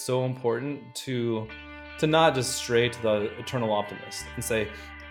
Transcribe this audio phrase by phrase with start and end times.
[0.00, 1.48] so important to
[1.98, 4.68] to not just stray to the eternal optimist and say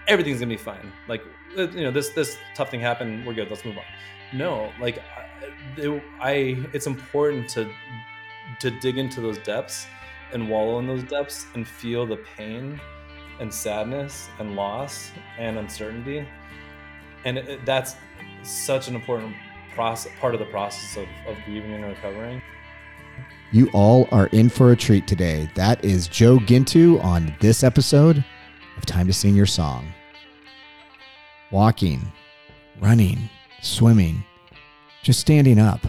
[0.08, 0.92] everything's gonna be fine.
[1.08, 1.24] Like
[1.58, 3.26] uh, you know, this this tough thing happened.
[3.26, 3.50] We're good.
[3.50, 3.84] Let's move on.
[4.34, 5.02] No, like
[5.78, 7.72] it, I, it's important to
[8.60, 9.88] to dig into those depths
[10.34, 12.80] and wallow in those depths and feel the pain
[13.40, 16.28] and sadness and loss and uncertainty
[17.26, 17.96] and it, that's
[18.44, 19.36] such an important
[19.74, 22.42] process part of the process of, of grieving and recovering
[23.52, 25.50] you all are in for a treat today.
[25.56, 28.24] That is joe guintu on this episode
[28.78, 29.92] of time to sing your song.
[31.52, 32.12] Walking
[32.80, 33.30] running
[33.62, 34.24] swimming
[35.02, 35.82] just standing up.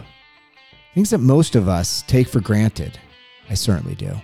[0.93, 2.97] Things that most of us take for granted
[3.49, 4.15] i certainly do.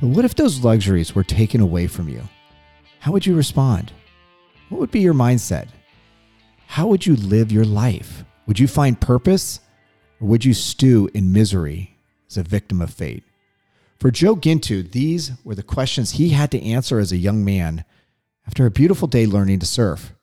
[0.00, 2.22] But what if those luxuries were taken away from you?
[3.00, 3.92] How would you respond?
[4.68, 5.68] What would be your mindset?
[6.66, 8.24] How would you live your life?
[8.46, 9.60] Would you find purpose
[10.20, 11.97] or would you stew in misery
[12.28, 13.24] as a victim of fate?
[13.98, 17.84] For Joe Guintu, these were the questions he had to answer as a young man
[18.46, 20.14] after a beautiful day learning to surf.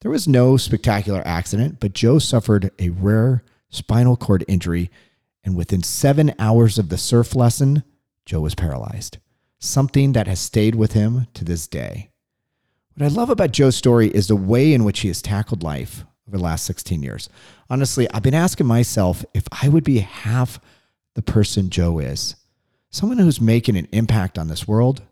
[0.00, 4.90] There was no spectacular accident, but Joe suffered a rare spinal cord injury,
[5.42, 7.82] and within seven hours of the surf lesson,
[8.24, 9.18] Joe was paralyzed,
[9.58, 12.10] something that has stayed with him to this day.
[12.94, 16.04] What I love about Joe's story is the way in which he has tackled life
[16.26, 17.28] over the last 16 years.
[17.68, 20.60] Honestly, I've been asking myself if I would be half
[21.16, 22.36] the person Joe is
[22.90, 25.02] someone who's making an impact on this world,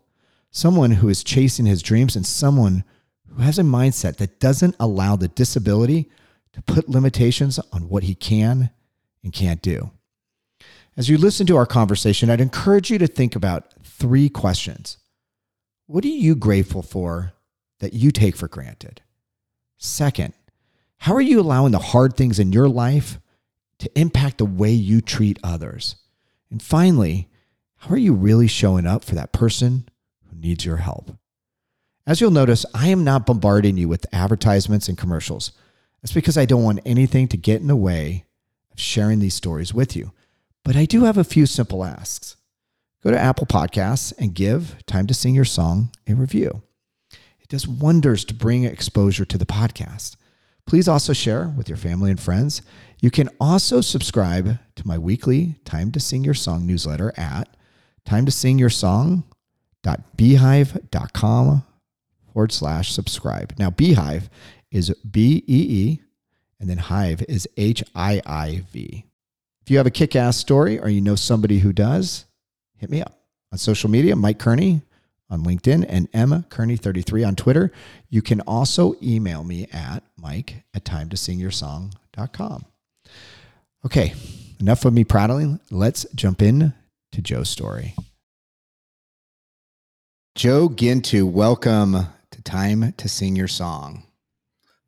[0.51, 2.83] someone who is chasing his dreams, and someone
[3.27, 6.09] who has a mindset that doesn't allow the disability
[6.53, 8.69] to put limitations on what he can
[9.23, 9.89] and can't do.
[10.95, 14.97] As you listen to our conversation, I'd encourage you to think about three questions.
[15.87, 17.33] What are you grateful for
[17.79, 19.01] that you take for granted?
[19.77, 20.33] Second,
[20.99, 23.19] how are you allowing the hard things in your life
[23.85, 25.95] to impact the way you treat others?
[26.51, 27.29] And finally,
[27.77, 29.87] how are you really showing up for that person
[30.29, 31.11] who needs your help?
[32.07, 35.51] As you'll notice, I am not bombarding you with advertisements and commercials.
[36.01, 38.25] That's because I don't want anything to get in the way
[38.71, 40.11] of sharing these stories with you.
[40.63, 42.35] But I do have a few simple asks.
[43.03, 46.63] Go to Apple Podcasts and give Time to Sing Your Song a review.
[47.39, 50.15] It does wonders to bring exposure to the podcast.
[50.65, 52.63] Please also share with your family and friends.
[52.99, 57.49] You can also subscribe to my weekly Time to Sing Your Song newsletter at
[58.05, 58.69] time to sing your
[62.33, 63.53] forward slash subscribe.
[63.57, 64.29] Now, Beehiiv
[64.71, 66.01] is B E E,
[66.59, 69.05] and then Hive is H I I V.
[69.61, 72.25] If you have a kick ass story or you know somebody who does,
[72.77, 73.17] hit me up
[73.51, 74.81] on social media, Mike Kearney
[75.29, 77.71] on LinkedIn and mkearney33 on Twitter.
[78.09, 81.51] You can also email me at mike at time to sing your.
[83.85, 84.15] Okay,
[84.59, 85.59] enough of me prattling.
[85.69, 86.73] Let's jump in
[87.11, 87.93] to Joe's story.
[90.33, 94.03] Joe Guintu, welcome to Time to Sing Your Song.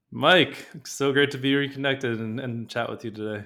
[0.10, 3.46] Mike, so great to be reconnected and, and chat with you today.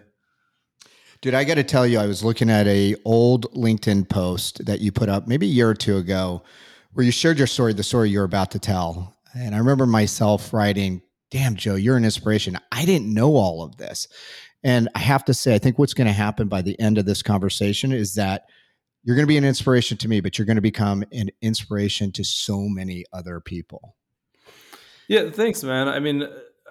[1.19, 4.79] Dude, I got to tell you, I was looking at a old LinkedIn post that
[4.79, 6.43] you put up maybe a year or two ago
[6.93, 9.17] where you shared your story, the story you're about to tell.
[9.35, 12.57] And I remember myself writing, Damn, Joe, you're an inspiration.
[12.71, 14.07] I didn't know all of this.
[14.63, 17.05] And I have to say, I think what's going to happen by the end of
[17.05, 18.45] this conversation is that
[19.03, 22.11] you're going to be an inspiration to me, but you're going to become an inspiration
[22.13, 23.95] to so many other people.
[25.07, 25.87] Yeah, thanks, man.
[25.87, 26.27] I mean,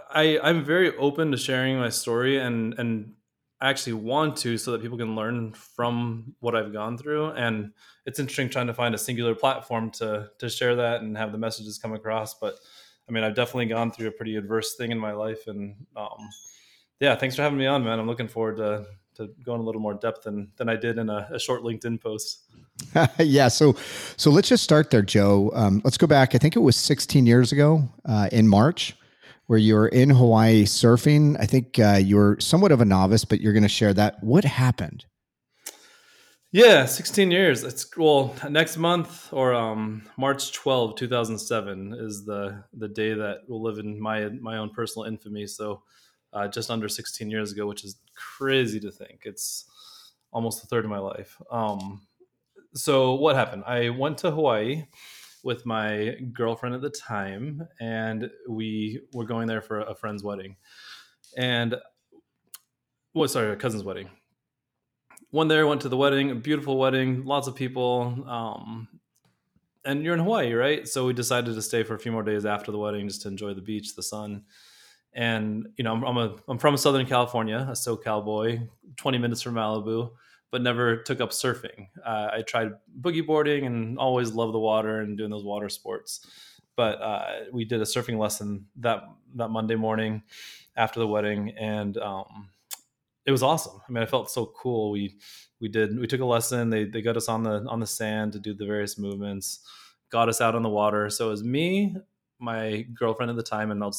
[0.09, 3.15] I I'm very open to sharing my story and and
[3.63, 7.33] actually want to so that people can learn from what I've gone through.
[7.33, 7.73] And
[8.07, 11.39] it's interesting trying to find a singular platform to to share that and have the
[11.39, 12.35] messages come across.
[12.35, 12.55] But
[13.09, 16.29] I mean, I've definitely gone through a pretty adverse thing in my life, and um,
[17.01, 17.99] yeah, thanks for having me on, man.
[17.99, 21.11] I'm looking forward to to going a little more depth than than I did in
[21.11, 22.45] a, a short LinkedIn post.
[23.19, 23.75] yeah, so
[24.17, 25.51] so let's just start there, Joe.
[25.55, 26.35] Um, let's go back.
[26.35, 28.97] I think it was 16 years ago uh, in March
[29.51, 31.37] where you were in Hawaii surfing.
[31.41, 34.23] I think uh, you were somewhat of a novice, but you're going to share that.
[34.23, 35.07] What happened?
[36.53, 37.65] Yeah, 16 years.
[37.65, 43.61] It's well, next month or um, March 12, 2007 is the the day that will
[43.61, 45.49] live in my my own personal infamy.
[45.49, 45.83] So,
[46.33, 49.23] uh, just under 16 years ago, which is crazy to think.
[49.25, 49.65] It's
[50.33, 51.41] almost a third of my life.
[51.51, 52.03] Um,
[52.75, 53.65] so what happened?
[53.67, 54.85] I went to Hawaii
[55.43, 60.57] with my girlfriend at the time, and we were going there for a friend's wedding.
[61.37, 61.77] And
[63.15, 64.11] well, sorry, a cousin's wedding.
[65.31, 68.25] One there, went to the wedding, a beautiful wedding, lots of people.
[68.29, 68.89] Um,
[69.85, 70.87] and you're in Hawaii, right?
[70.87, 73.29] So we decided to stay for a few more days after the wedding just to
[73.29, 74.45] enjoy the beach, the sun.
[75.13, 79.43] And you know, I'm, I'm a I'm from Southern California, a SoCal boy, 20 minutes
[79.43, 80.11] from Malibu
[80.51, 81.89] but never took up surfing.
[82.05, 86.27] Uh, I tried boogie boarding and always loved the water and doing those water sports.
[86.77, 89.05] But uh, we did a surfing lesson that
[89.37, 90.23] that Monday morning
[90.77, 92.49] after the wedding, and um,
[93.27, 93.81] it was awesome.
[93.87, 94.91] I mean, I felt so cool.
[94.91, 95.19] We
[95.61, 96.71] we did we took a lesson.
[96.71, 99.61] They they got us on the on the sand to do the various movements,
[100.11, 101.11] got us out on the water.
[101.11, 101.97] So it was me,
[102.41, 103.97] my girlfriend at the time, and I'll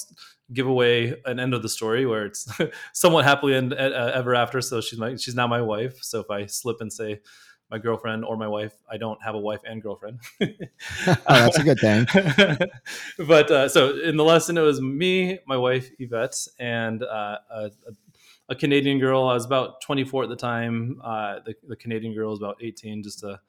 [0.54, 2.52] give away an end of the story where it's
[2.94, 4.62] somewhat happily end, uh, ever after.
[4.62, 6.04] So she's my she's now my wife.
[6.04, 7.22] So if I slip and say
[7.72, 10.20] my girlfriend or my wife, I don't have a wife and girlfriend.
[10.42, 12.06] oh, that's a good thing.
[13.28, 17.72] but uh, so in the lesson, it was me, my wife Yvette, and uh, a,
[18.50, 19.24] a, Canadian girl.
[19.24, 21.00] I was about 24 at the time.
[21.02, 23.40] Uh, the, the, Canadian girl was about 18, just to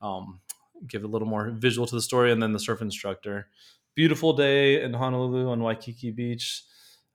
[0.00, 0.40] um,
[0.86, 3.48] give a little more visual to the story, and then the surf instructor
[3.94, 6.64] beautiful day in Honolulu on Waikiki Beach.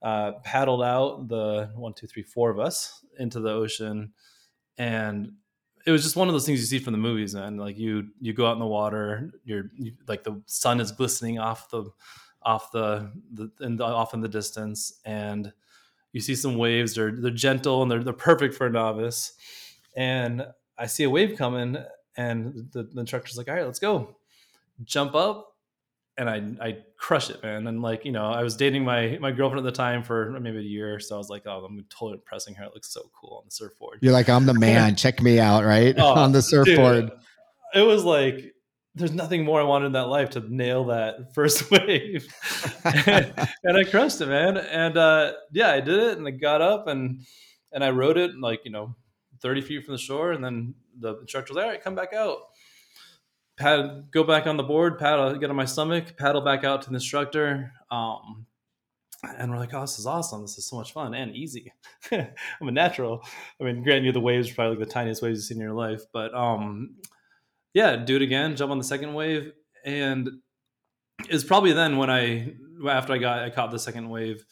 [0.02, 4.12] Uh, paddled out the one, two, three, four of us into the ocean,
[4.78, 5.32] and
[5.86, 7.56] it was just one of those things you see from the movies, man.
[7.56, 11.38] Like you, you go out in the water, you're you, like the sun is glistening
[11.38, 11.84] off the,
[12.42, 15.52] off the, the, and off in the distance, and
[16.12, 16.94] you see some waves.
[16.94, 19.32] They're they're gentle and they're they're perfect for a novice.
[19.96, 20.46] And
[20.78, 21.76] I see a wave coming,
[22.16, 24.16] and the, the instructor's like, "All right, let's go."
[24.84, 25.55] Jump up,
[26.18, 27.66] and I I crush it, man.
[27.66, 30.58] And like you know, I was dating my my girlfriend at the time for maybe
[30.58, 32.64] a year, so I was like, oh, I'm totally impressing her.
[32.64, 33.98] It looks so cool on the surfboard.
[34.00, 34.96] You're like, I'm the man.
[34.96, 37.10] Check me out, right oh, on the surfboard.
[37.10, 37.18] Dude,
[37.74, 38.54] it was like
[38.94, 42.26] there's nothing more I wanted in that life to nail that first wave,
[42.84, 43.32] and,
[43.62, 44.56] and, I crushed it, man.
[44.56, 47.20] And uh, yeah, I did it, and I got up and
[47.72, 48.96] and I rode it like you know,
[49.42, 52.14] 30 feet from the shore, and then the instructor was like, all right, come back
[52.14, 52.38] out
[53.56, 56.90] paddle, go back on the board, paddle, get on my stomach, paddle back out to
[56.90, 57.72] the instructor.
[57.90, 58.46] Um,
[59.38, 60.42] and we're like, oh, this is awesome.
[60.42, 61.72] This is so much fun and easy.
[62.12, 62.28] I'm
[62.60, 63.22] a natural.
[63.60, 65.62] I mean, granted, you the waves are probably like the tiniest waves you've seen in
[65.62, 66.96] your life, but um,
[67.74, 69.52] yeah, do it again, jump on the second wave.
[69.84, 70.28] And
[71.28, 72.54] it's probably then when I,
[72.88, 74.44] after I got, I caught the second wave,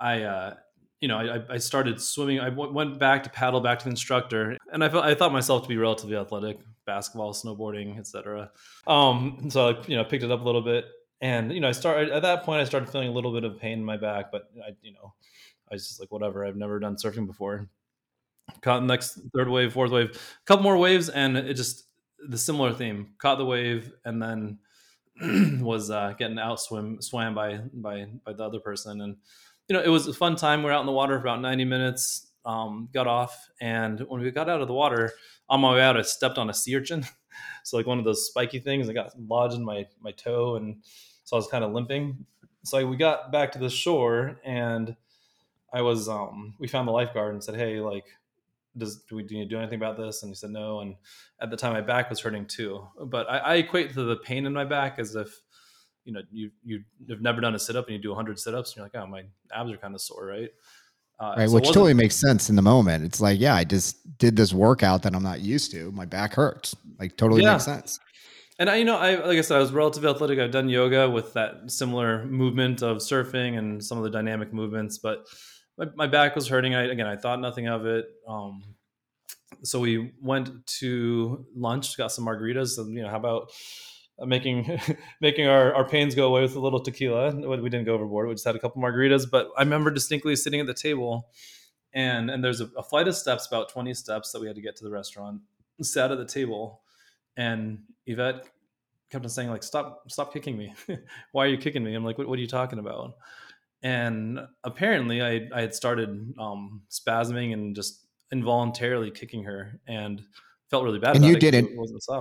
[0.00, 0.54] I, uh,
[1.00, 2.40] you know, I, I started swimming.
[2.40, 5.32] I w- went back to paddle back to the instructor, and I felt I thought
[5.32, 8.50] myself to be relatively athletic, basketball, snowboarding, etc.
[8.86, 10.86] Um, so I, you know, picked it up a little bit,
[11.20, 12.60] and you know, I started at that point.
[12.60, 15.12] I started feeling a little bit of pain in my back, but I, you know,
[15.70, 16.44] I was just like, whatever.
[16.44, 17.68] I've never done surfing before.
[18.62, 21.84] Caught next third wave, fourth wave, a couple more waves, and it just
[22.26, 23.10] the similar theme.
[23.18, 24.58] Caught the wave, and then
[25.62, 29.16] was uh, getting out swim swam by by by the other person, and
[29.68, 30.62] you know, it was a fun time.
[30.62, 32.24] We are out in the water for about 90 minutes.
[32.44, 35.12] Um, got off, and when we got out of the water,
[35.48, 37.06] on my way out, I stepped on a sea urchin.
[37.64, 40.82] so like one of those spiky things, I got lodged in my my toe, and
[41.24, 42.26] so I was kind of limping.
[42.64, 44.96] So like, we got back to the shore, and
[45.72, 48.06] I was um, we found the lifeguard and said, hey, like,
[48.76, 50.22] does do we do do anything about this?
[50.22, 50.80] And he said no.
[50.80, 50.96] And
[51.40, 52.86] at the time, my back was hurting too.
[53.06, 55.40] But I, I equate to the pain in my back as if
[56.08, 58.54] you know you you have never done a sit up and you do 100 sit
[58.54, 60.48] ups and you're like oh my abs are kind of sore right
[61.20, 63.96] uh, right so which totally makes sense in the moment it's like yeah i just
[64.18, 67.52] did this workout that i'm not used to my back hurts like totally yeah.
[67.52, 68.00] makes sense
[68.60, 70.40] and I, you know, I like I said, I was relatively athletic.
[70.40, 74.98] I've done yoga with that similar movement of surfing and some of the dynamic movements,
[74.98, 75.26] but
[75.76, 76.74] my, my back was hurting.
[76.74, 78.06] I again, I thought nothing of it.
[78.26, 78.64] Um,
[79.62, 83.52] so we went to lunch, got some margaritas, and you know, how about
[84.26, 84.80] making
[85.20, 87.34] making our, our pains go away with a little tequila.
[87.34, 88.28] We didn't go overboard.
[88.28, 89.30] We just had a couple margaritas.
[89.30, 91.28] But I remember distinctly sitting at the table,
[91.92, 94.62] and and there's a, a flight of steps, about twenty steps that we had to
[94.62, 95.40] get to the restaurant.
[95.80, 96.82] Sat at the table,
[97.36, 98.48] and Yvette
[99.10, 100.74] kept on saying like, "Stop, stop kicking me!
[101.32, 103.14] Why are you kicking me?" I'm like, "What, what are you talking about?"
[103.82, 110.22] And apparently, I I had started um, spasming and just involuntarily kicking her, and
[110.70, 111.16] felt really bad.
[111.16, 111.70] And you didn't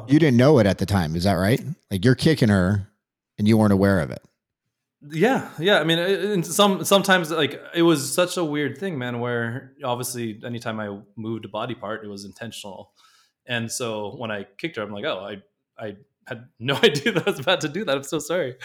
[0.08, 1.62] you didn't know it at the time, is that right?
[1.92, 2.90] Like you're kicking her,
[3.38, 4.22] and you weren't aware of it.
[5.10, 5.80] Yeah, yeah.
[5.80, 9.20] I mean, it, some sometimes like it was such a weird thing, man.
[9.20, 12.92] Where obviously, anytime I moved a body part, it was intentional.
[13.46, 17.28] And so when I kicked her, I'm like, oh, I I had no idea that
[17.28, 17.96] I was about to do that.
[17.96, 18.56] I'm so sorry.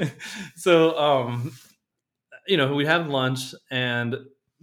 [0.56, 1.52] so, um,
[2.46, 4.16] you know, we have lunch and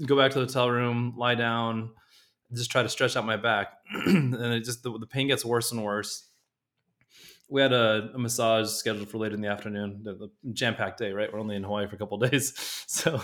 [0.05, 1.91] go back to the hotel room, lie down,
[2.53, 3.73] just try to stretch out my back,
[4.05, 6.27] and it just the, the, pain gets worse and worse.
[7.49, 10.99] We had a, a massage scheduled for later in the afternoon, the, the jam packed
[10.99, 11.31] day, right?
[11.31, 12.53] We're only in Hawaii for a couple days,
[12.87, 13.21] so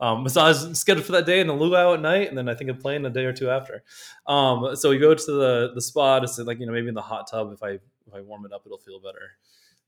[0.00, 2.70] um, massage scheduled for that day, and a luau at night, and then I think
[2.70, 3.82] a plane a day or two after.
[4.26, 7.02] Um, so we go to the the spa say like you know maybe in the
[7.02, 9.32] hot tub if I if I warm it up it'll feel better.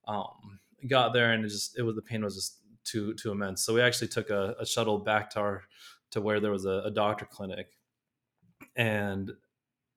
[0.07, 0.59] Um,
[0.89, 3.65] got there and it just it was the pain was just too too immense.
[3.65, 5.63] So we actually took a, a shuttle back to our
[6.11, 7.69] to where there was a, a doctor clinic
[8.77, 9.33] and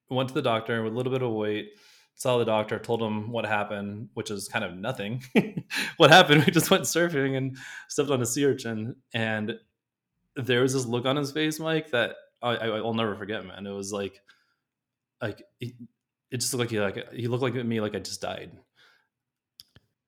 [0.09, 1.71] went to the doctor with a little bit of weight
[2.15, 5.21] saw the doctor told him what happened which is kind of nothing
[5.97, 7.57] what happened we just went surfing and
[7.89, 9.57] stepped on a sea urchin and
[10.35, 13.71] there was this look on his face mike that I, will never forget man it
[13.71, 14.21] was like
[15.21, 15.73] like it,
[16.29, 18.51] it just looked like he like he looked like me like i just died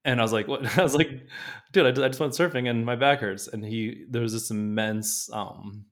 [0.08, 1.28] and I was like, "What?" I was like,
[1.74, 4.34] "Dude, I just, I just went surfing and my back hurts." And he there was
[4.34, 5.86] this immense um,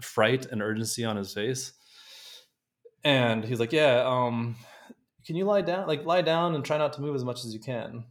[0.00, 1.72] fright and urgency on his face,
[3.02, 4.56] and he's like, "Yeah, um,
[5.26, 5.86] can you lie down?
[5.86, 8.04] Like lie down and try not to move as much as you can."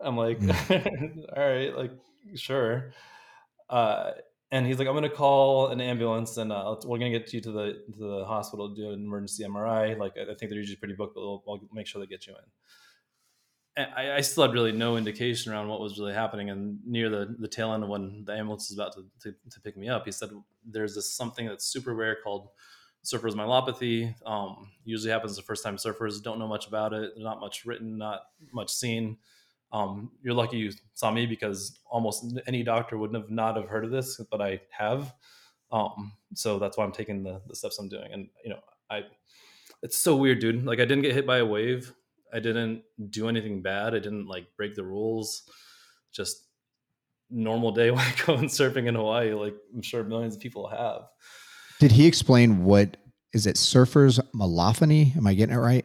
[0.00, 1.26] I'm like, mm.
[1.36, 1.92] "All right, like
[2.34, 2.92] sure."
[3.70, 4.12] Uh,
[4.50, 7.52] and he's like, "I'm gonna call an ambulance and uh, we're gonna get you to
[7.52, 9.98] the to the hospital to do an emergency MRI.
[9.98, 12.34] Like I think they're usually pretty booked, but we'll, we'll make sure they get you
[12.34, 12.44] in."
[13.76, 16.50] I, I, still had really no indication around what was really happening.
[16.50, 19.60] And near the, the tail end of when the ambulance was about to, to, to
[19.60, 20.30] pick me up, he said,
[20.64, 22.48] There's this something that's super rare called
[23.02, 24.14] surfer's myelopathy.
[24.26, 27.12] Um, usually happens the first time surfers don't know much about it.
[27.16, 29.18] Not much written, not much seen.
[29.72, 33.84] Um, you're lucky you saw me because almost any doctor wouldn't have not have heard
[33.84, 35.14] of this, but I have.
[35.70, 38.12] Um, so that's why I'm taking the, the steps I'm doing.
[38.12, 39.04] And, you know, I,
[39.82, 40.64] it's so weird, dude.
[40.64, 41.92] Like I didn't get hit by a wave.
[42.32, 43.94] I didn't do anything bad.
[43.94, 45.42] I didn't like break the rules.
[46.12, 46.44] Just
[47.32, 50.68] normal day when I go and surfing in Hawaii, like I'm sure millions of people
[50.68, 51.02] have.
[51.80, 52.96] Did he explain what
[53.32, 53.56] is it?
[53.56, 55.16] Surfers myelopathy?
[55.16, 55.84] Am I getting it right?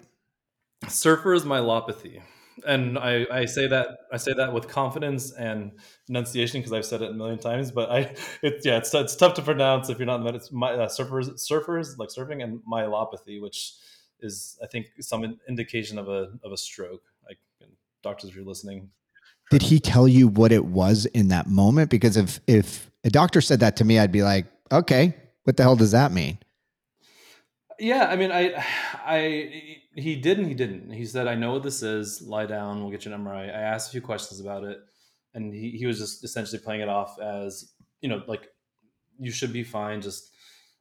[0.86, 2.22] Surfers myelopathy,
[2.68, 5.72] and I, I say that I say that with confidence and
[6.08, 7.72] enunciation because I've said it a million times.
[7.72, 10.74] But I, it's yeah, it's, it's tough to pronounce if you're not in the my
[10.74, 13.74] uh, surfers, surfers like surfing and myelopathy, which
[14.20, 17.04] is I think some indication of a of a stroke.
[17.28, 17.40] Like
[18.04, 18.90] doctors, if you're listening,
[19.50, 21.90] did he tell you what it was in that moment?
[21.90, 25.64] Because if if a doctor said that to me, I'd be like, okay, what the
[25.64, 26.38] hell does that mean?
[27.80, 28.66] Yeah, I mean, I,
[29.06, 30.92] I, he didn't, he didn't.
[30.92, 32.24] He said, "I know what this is.
[32.24, 32.82] Lie down.
[32.82, 34.80] We'll get you an MRI." I asked a few questions about it,
[35.36, 38.48] and he he was just essentially playing it off as you know, like
[39.20, 40.02] you should be fine.
[40.02, 40.32] Just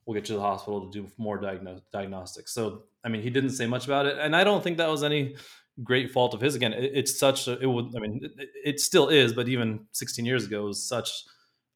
[0.07, 2.53] we'll get you to the hospital to do more diagno- diagnostics.
[2.55, 5.03] So, I mean, he didn't say much about it, and I don't think that was
[5.03, 5.37] any
[5.83, 6.55] great fault of his.
[6.55, 9.87] Again, it, it's such a, it would, I mean, it, it, still is, but even
[9.93, 11.25] 16 years ago, was such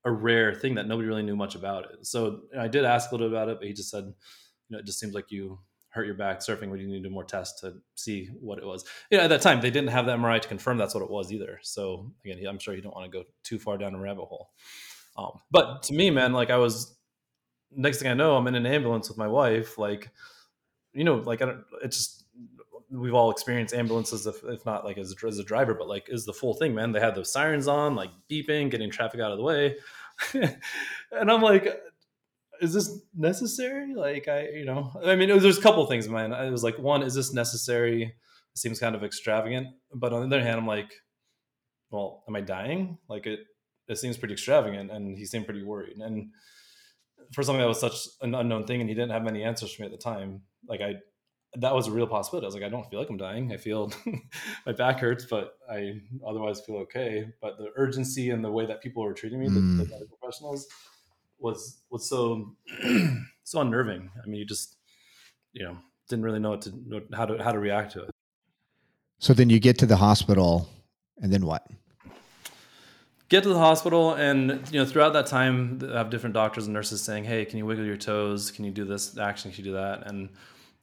[0.05, 2.07] a rare thing that nobody really knew much about it.
[2.07, 4.79] So, I did ask a little bit about it, but he just said, you know,
[4.79, 5.59] it just seems like you
[5.91, 8.85] hurt your back surfing, but you need more tests to see what it was.
[9.11, 11.33] Yeah, at that time they didn't have the MRI to confirm that's what it was
[11.33, 11.59] either.
[11.63, 14.51] So again, I'm sure you don't want to go too far down a rabbit hole.
[15.17, 16.97] Um, but to me, man, like I was
[17.73, 19.79] next thing I know, I'm in an ambulance with my wife.
[19.79, 20.11] Like,
[20.93, 21.65] you know, like I don't.
[21.83, 22.20] It's just
[22.91, 26.07] we've all experienced ambulances, if, if not like as a, as a driver, but like
[26.09, 26.93] is the full thing, man.
[26.93, 29.77] They had those sirens on, like beeping, getting traffic out of the way,
[30.35, 31.81] and I'm like,
[32.61, 33.95] is this necessary?
[33.95, 36.33] Like, I, you know, I mean, there's a couple things, man.
[36.33, 38.03] I was like, one, is this necessary?
[38.03, 40.93] It seems kind of extravagant, but on the other hand, I'm like,
[41.91, 42.99] well, am I dying?
[43.09, 43.41] Like it,
[43.89, 46.31] it seems pretty extravagant, and he seemed pretty worried, and
[47.33, 49.83] for something that was such an unknown thing and he didn't have many answers for
[49.83, 50.95] me at the time like i
[51.57, 52.45] that was a real possibility.
[52.45, 53.53] I was like i don't feel like i'm dying.
[53.53, 53.93] I feel
[54.67, 57.27] my back hurts but i otherwise feel okay.
[57.41, 59.55] But the urgency and the way that people were treating me mm.
[59.55, 59.91] the, the mm.
[59.91, 60.69] medical professionals
[61.39, 62.55] was was so
[63.45, 64.11] so unnerving.
[64.23, 64.77] I mean you just
[65.53, 65.77] you know
[66.09, 68.11] didn't really know what to how to how to react to it.
[69.19, 70.69] So then you get to the hospital
[71.21, 71.67] and then what?
[73.29, 76.75] Get to the hospital and you know throughout that time I have different doctors and
[76.75, 78.53] nurses saying hey can you wiggle your toes?
[78.53, 79.51] Can you do this action?
[79.51, 80.07] Can you do that?
[80.07, 80.31] And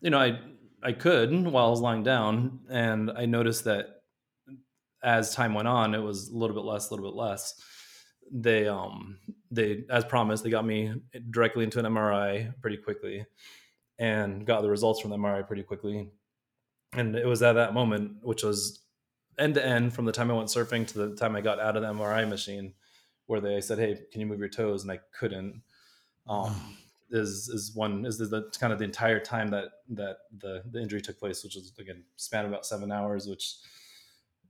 [0.02, 0.40] you know i
[0.84, 4.02] i could while i was lying down and i noticed that
[5.04, 7.54] as time went on it was a little bit less a little bit less
[8.32, 9.18] they um
[9.52, 10.94] they as promised they got me
[11.30, 13.26] directly into an mri pretty quickly
[14.00, 16.10] and got the results from the mri pretty quickly
[16.94, 18.82] and it was at that moment which was
[19.38, 21.76] end to end from the time I went surfing to the time I got out
[21.76, 22.74] of the MRI machine,
[23.28, 25.62] where they said, "Hey, can you move your toes?" and I couldn't.
[26.28, 26.78] Um,
[27.12, 30.80] is is one is the, the, kind of the entire time that that the the
[30.80, 33.56] injury took place, which was again span about seven hours, which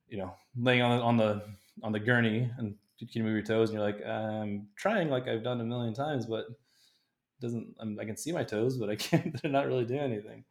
[0.08, 1.44] you know laying on on the
[1.84, 3.70] on the gurney and can you move your toes?
[3.70, 6.46] And you're like, I'm trying like I've done a million times, but
[7.40, 9.40] doesn't I'm, i can see my toes, but I can't.
[9.42, 10.44] They're not really doing anything.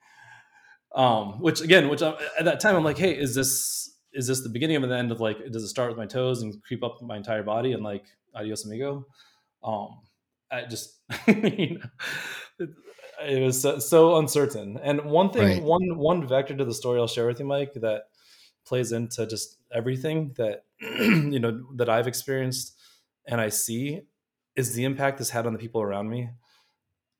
[0.94, 4.42] Um, which again, which I, at that time I'm like, hey, is this is this
[4.42, 6.82] the beginning of the end of like does it start with my toes and creep
[6.82, 9.04] up my entire body and like adios amigo
[9.62, 10.00] um
[10.50, 10.95] i just
[11.26, 11.86] you know,
[12.58, 12.70] it,
[13.28, 15.62] it, was so, so, uncertain and one thing right.
[15.62, 18.04] one one vector to the story i'll share with you mike that
[18.66, 22.76] plays into just everything that you know that i've experienced
[23.26, 24.02] and i see
[24.56, 26.30] is the impact this had on the people around me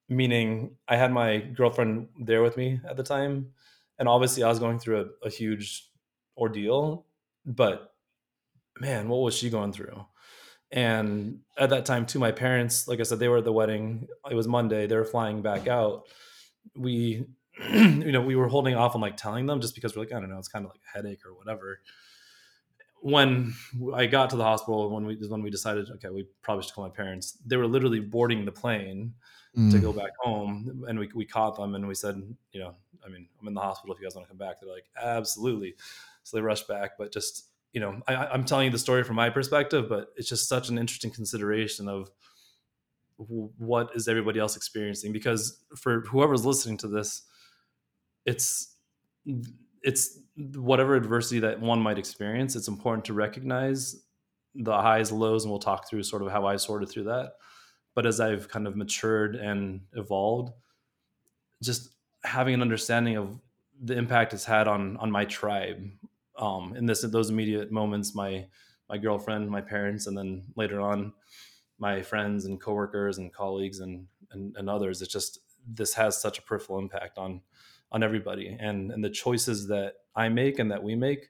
[0.09, 3.53] meaning I had my girlfriend there with me at the time,
[3.99, 5.89] and obviously I was going through a, a huge
[6.37, 7.07] ordeal,
[7.45, 7.95] but
[8.79, 10.05] man, what was she going through?
[10.73, 14.09] And at that time, too, my parents, like I said, they were at the wedding.
[14.31, 14.87] It was Monday.
[14.87, 16.07] They were flying back out.
[16.75, 17.27] We,
[17.73, 20.21] you know, we were holding off on like telling them just because we're like, I
[20.21, 21.81] don't know, it's kind of like a headache or whatever.
[23.01, 23.55] When
[23.95, 26.75] I got to the hospital, when we is when we decided, okay, we probably should
[26.75, 27.39] call my parents.
[27.47, 29.15] They were literally boarding the plane
[29.57, 29.71] mm.
[29.71, 32.21] to go back home, and we we caught them and we said,
[32.53, 33.95] you know, I mean, I'm in the hospital.
[33.95, 35.77] If you guys want to come back, they're like, absolutely.
[36.25, 39.17] So they rushed back, but just you know, I, I'm telling you the story from
[39.17, 42.11] my perspective, but it's just such an interesting consideration of
[43.19, 45.13] what is everybody else experiencing?
[45.13, 47.23] Because for whoever's listening to this
[48.27, 48.77] it's
[49.83, 50.19] it's
[50.55, 53.97] whatever adversity that one might experience it's important to recognize
[54.55, 57.33] the highs lows and we'll talk through sort of how i sorted through that.
[57.95, 60.53] But as i've kind of matured and evolved
[61.63, 61.91] just
[62.25, 63.41] having an understanding of
[63.83, 65.89] the impact it's had on on my tribe
[66.39, 68.47] um, in this those immediate moments, my
[68.89, 71.13] my girlfriend, my parents, and then later on,
[71.79, 75.03] my friends and coworkers and colleagues and and, and others.
[75.03, 77.41] It's just this has such a peripheral impact on
[77.93, 81.29] on everybody, and and the choices that I make and that we make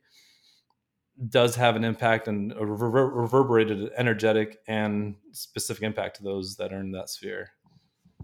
[1.28, 6.72] does have an impact and a rever- reverberated energetic and specific impact to those that
[6.72, 7.50] are in that sphere.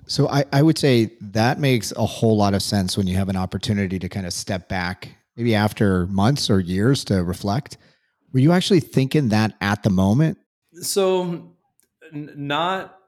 [0.06, 3.28] So I, I would say that makes a whole lot of sense when you have
[3.28, 7.78] an opportunity to kind of step back maybe after months or years to reflect
[8.32, 10.38] were you actually thinking that at the moment?
[10.80, 11.54] So
[12.12, 12.98] n- not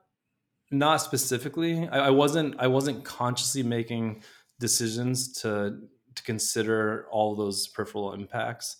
[0.71, 1.87] not specifically.
[1.87, 4.23] I, I, wasn't i wasn't consciously making
[4.59, 5.79] decisions to
[6.15, 8.77] to consider all those peripheral impacts.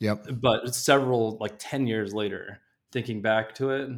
[0.00, 0.26] Yep.
[0.40, 2.60] But several like 10 years later
[2.92, 3.90] thinking back to it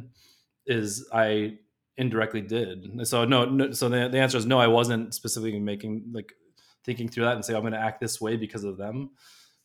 [0.65, 1.57] is i
[1.97, 3.07] indirectly did.
[3.07, 6.33] So no, no so the, the answer is no i wasn't specifically making like
[6.83, 9.11] thinking through that and say I'm going to act this way because of them.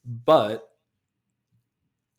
[0.05, 0.69] But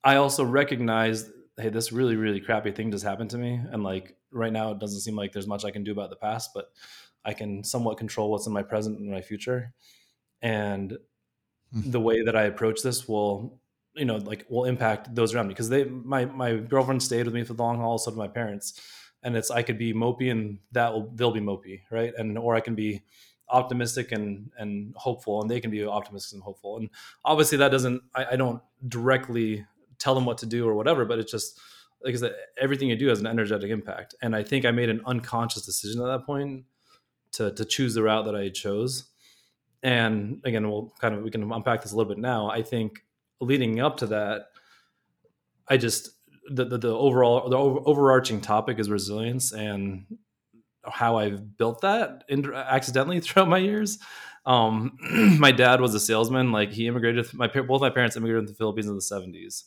[0.04, 4.16] I also recognize, hey, this really really crappy thing just happened to me, and like
[4.32, 6.72] right now it doesn't seem like there's much I can do about the past, but
[7.24, 9.74] I can somewhat control what's in my present and my future.
[10.42, 10.98] And
[11.74, 11.92] hmm.
[11.92, 13.60] the way that I approach this will
[13.96, 17.34] you know like will impact those around me because they my my girlfriend stayed with
[17.34, 18.80] me for the long haul so did my parents
[19.24, 22.56] and it's i could be mopey and that will they'll be mopey right and or
[22.56, 23.02] i can be
[23.50, 26.78] optimistic and and hopeful and they can be optimistic and hopeful.
[26.78, 26.90] And
[27.24, 29.66] obviously that doesn't I, I, don't directly
[30.00, 31.60] tell them what to do or whatever but it's just
[32.04, 34.16] like i said everything you do has an energetic impact.
[34.22, 36.66] And i think i made an unconscious decision at that point
[37.34, 39.06] to to choose the route that i chose.
[39.84, 42.50] And again we'll kind of we can unpack this a little bit now.
[42.50, 43.04] I think
[43.42, 44.48] leading up to that
[45.68, 46.10] i just
[46.50, 50.06] the, the, the overall the overarching topic is resilience and
[50.92, 54.00] how I've built that in, accidentally throughout my years.
[54.46, 54.98] Um,
[55.40, 56.52] my dad was a salesman.
[56.52, 57.34] Like he immigrated.
[57.34, 59.66] My both my parents immigrated to the Philippines in the seventies,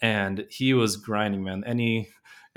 [0.00, 1.64] and he was grinding, man.
[1.66, 2.08] Any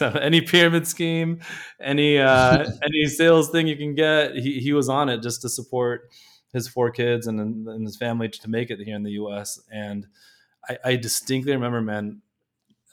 [0.00, 1.40] any pyramid scheme,
[1.80, 5.48] any uh, any sales thing you can get, he he was on it just to
[5.48, 6.10] support
[6.52, 9.60] his four kids and, and his family to make it here in the U.S.
[9.72, 10.06] And
[10.68, 12.22] I, I distinctly remember, man,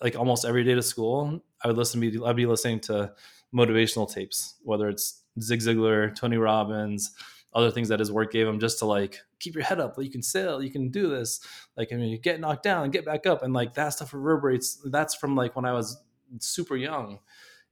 [0.01, 3.13] like almost every day to school, I would listen to I'd be listening to
[3.53, 7.11] motivational tapes, whether it's Zig Ziglar, Tony Robbins,
[7.53, 9.95] other things that his work gave him just to like keep your head up.
[9.97, 11.41] You can sail, you can do this.
[11.75, 13.43] Like, I mean, you get knocked down get back up.
[13.43, 14.79] And like that stuff reverberates.
[14.85, 16.01] That's from like when I was
[16.39, 17.19] super young.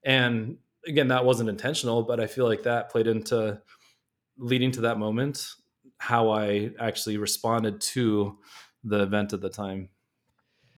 [0.03, 3.61] And again, that wasn't intentional, but I feel like that played into
[4.37, 5.47] leading to that moment,
[5.97, 8.37] how I actually responded to
[8.83, 9.89] the event at the time.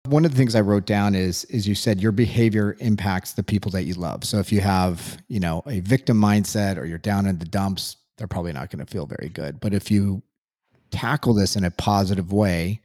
[0.05, 3.43] One of the things I wrote down is is you said your behavior impacts the
[3.43, 4.23] people that you love.
[4.23, 7.97] So if you have, you know, a victim mindset or you're down in the dumps,
[8.17, 9.59] they're probably not going to feel very good.
[9.59, 10.23] But if you
[10.89, 12.81] tackle this in a positive way,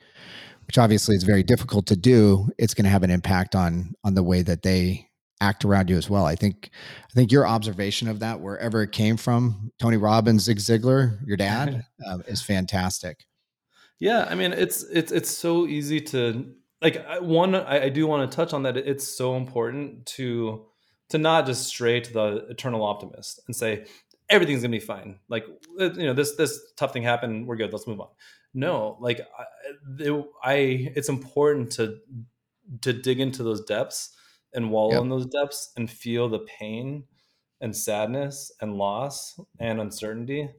[0.66, 4.14] which obviously is very difficult to do, it's going to have an impact on on
[4.14, 5.08] the way that they
[5.40, 6.26] act around you as well.
[6.26, 6.70] I think
[7.10, 11.36] I think your observation of that, wherever it came from, Tony Robbins, Zig Ziglar, your
[11.36, 13.24] dad, uh, is fantastic.
[13.98, 18.30] Yeah, I mean, it's it's it's so easy to like one I, I do want
[18.30, 20.66] to touch on that it's so important to
[21.10, 23.86] to not just stray to the eternal optimist and say
[24.28, 25.18] everything's gonna be fine.
[25.28, 25.46] Like
[25.80, 28.08] uh, you know this this tough thing happened we're good let's move on.
[28.54, 29.44] No like I,
[29.98, 30.54] it, I
[30.96, 31.98] it's important to
[32.82, 34.16] to dig into those depths
[34.52, 35.02] and wallow yep.
[35.02, 37.04] in those depths and feel the pain
[37.60, 40.50] and sadness and loss and uncertainty.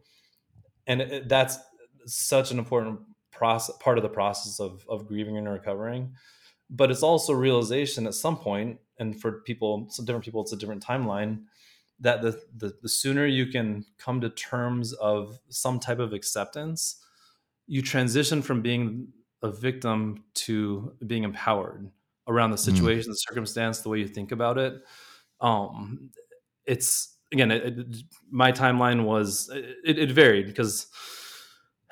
[0.88, 1.58] And it, that's
[2.06, 3.00] such an important
[3.38, 6.14] process part of the process of of grieving and recovering
[6.70, 10.58] but it's also realization at some point and for people some different people it's a
[10.58, 11.40] different timeline
[12.00, 17.04] that the, the the sooner you can come to terms of some type of acceptance,
[17.66, 19.08] you transition from being
[19.42, 21.90] a victim to being empowered
[22.28, 23.14] around the situation, mm.
[23.14, 24.74] the circumstance, the way you think about it.
[25.42, 26.12] Um,
[26.66, 27.98] it's again, it, it,
[28.30, 30.88] my timeline was it, it, varied because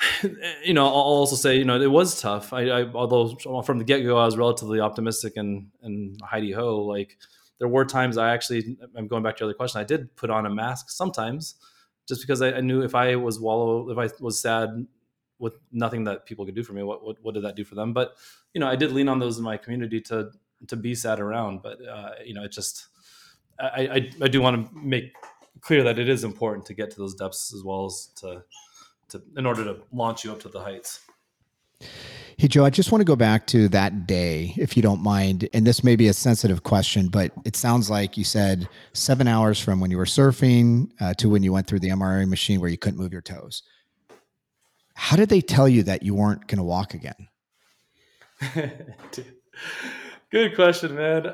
[0.64, 2.54] you know I'll also say you know it was tough.
[2.54, 6.82] I, I although from the get go I was relatively optimistic and and Heidi ho
[6.82, 7.18] like
[7.60, 10.30] there were times I actually I'm going back to your other question I did put
[10.30, 11.56] on a mask sometimes
[12.08, 14.86] just because I, I knew if I was wallow if I was sad
[15.40, 17.76] with nothing that people could do for me what, what what did that do for
[17.76, 18.16] them but
[18.54, 20.32] you know I did lean on those in my community to
[20.68, 22.88] to be sad around but uh, you know it just
[23.60, 25.14] I, I, I do want to make
[25.62, 28.44] clear that it is important to get to those depths as well as to,
[29.10, 31.02] to in order to launch you up to the heights.
[32.38, 35.48] Hey, Joe, I just want to go back to that day, if you don't mind.
[35.54, 39.58] And this may be a sensitive question, but it sounds like you said seven hours
[39.58, 42.70] from when you were surfing uh, to when you went through the MRI machine where
[42.70, 43.64] you couldn't move your toes.
[44.96, 47.30] How did they tell you that you weren't going to walk again?
[50.32, 51.34] Good question, man.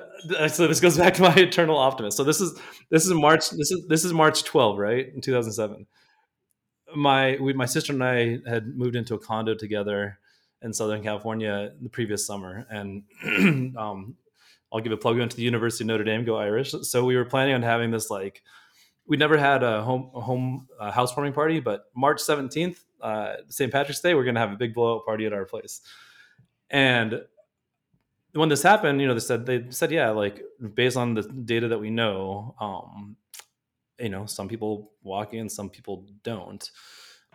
[0.50, 2.18] So this goes back to my eternal optimist.
[2.18, 2.60] So this is
[2.92, 3.50] this is March.
[3.50, 5.88] This is this is March 12, right, in 2007.
[6.96, 10.20] My we, my sister and I had moved into a condo together
[10.62, 13.04] in Southern California the previous summer, and
[13.78, 14.16] um,
[14.72, 15.16] I'll give a plug.
[15.16, 16.74] We went to the University of Notre Dame, go Irish.
[16.84, 18.44] So we were planning on having this like
[19.08, 23.72] we never had a home a home housewarming party, but March 17th, uh, St.
[23.72, 25.82] Patrick's Day, we're gonna have a big blowout party at our place,
[26.70, 27.22] and
[28.34, 30.42] when this happened, you know, they said they said, yeah, like
[30.74, 33.16] based on the data that we know, um,
[34.02, 36.70] you know, some people walk in, some people don't.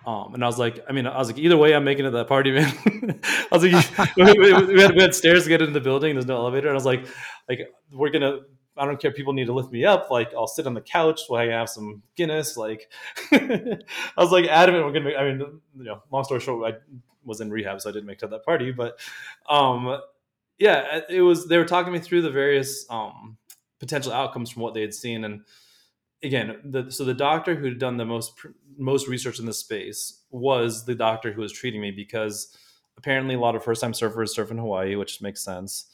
[0.06, 2.10] Um, and I was like, I mean, I was like, either way, I'm making it
[2.10, 2.72] that party, man.
[3.26, 6.14] I was like, we, we, had, we, had, stairs to get into the building.
[6.14, 6.68] There's no elevator.
[6.68, 7.06] And I was like,
[7.48, 7.60] like
[7.92, 8.40] we're gonna.
[8.78, 9.10] I don't care.
[9.10, 10.10] People need to lift me up.
[10.10, 12.56] Like I'll sit on the couch while I have some Guinness.
[12.56, 12.90] Like
[13.32, 13.78] I
[14.18, 14.84] was like adamant.
[14.84, 15.04] We're gonna.
[15.06, 15.38] Make, I mean,
[15.78, 16.78] you know, long story short, I
[17.24, 18.70] was in rehab, so I didn't make it to that party.
[18.70, 19.00] But
[19.48, 19.98] um,
[20.58, 21.48] yeah, it was.
[21.48, 23.38] They were talking me through the various um,
[23.80, 25.40] potential outcomes from what they had seen, and
[26.26, 28.32] again, the, so the doctor who had done the most
[28.78, 32.54] most research in this space was the doctor who was treating me because
[32.98, 35.86] apparently a lot of first time surfers surf in Hawaii, which makes sense.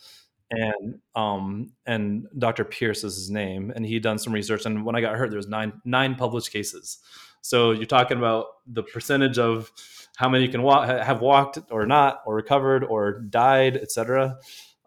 [0.51, 2.65] And um, and Dr.
[2.65, 4.67] Pierce is his name, and he'd done some research.
[4.67, 6.99] And when I got hurt, there was nine nine published cases.
[7.41, 9.73] So you're talking about the percentage of
[10.17, 14.39] how many you can walk, have walked or not, or recovered or died, etc.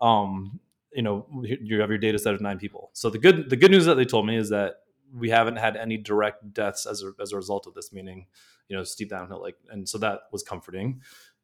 [0.01, 0.59] Um,
[0.93, 2.91] you know, you have your data set of nine people.
[2.93, 4.75] So the good the good news that they told me is that
[5.15, 8.27] we haven't had any direct deaths as a, as a result of this, meaning,
[8.67, 9.41] you know, steep downhill.
[9.41, 11.01] Like, and so that was comforting.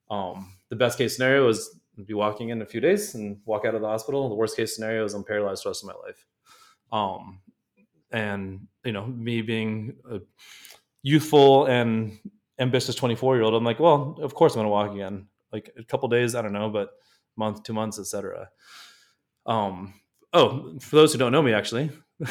[0.10, 3.76] Um, the best case scenario is be walking in a few days and walk out
[3.76, 4.28] of the hospital.
[4.30, 6.26] The worst case scenario is I'm paralyzed for the rest of my life.
[6.92, 7.40] Um,
[8.12, 10.20] and you know, me being a
[11.04, 12.20] youthful and
[12.60, 15.72] ambitious 24 year old i'm like well of course i'm going to walk again like
[15.78, 16.92] a couple days i don't know but
[17.36, 18.50] month two months etc
[19.48, 19.94] um
[20.34, 21.90] oh for those who don't know me actually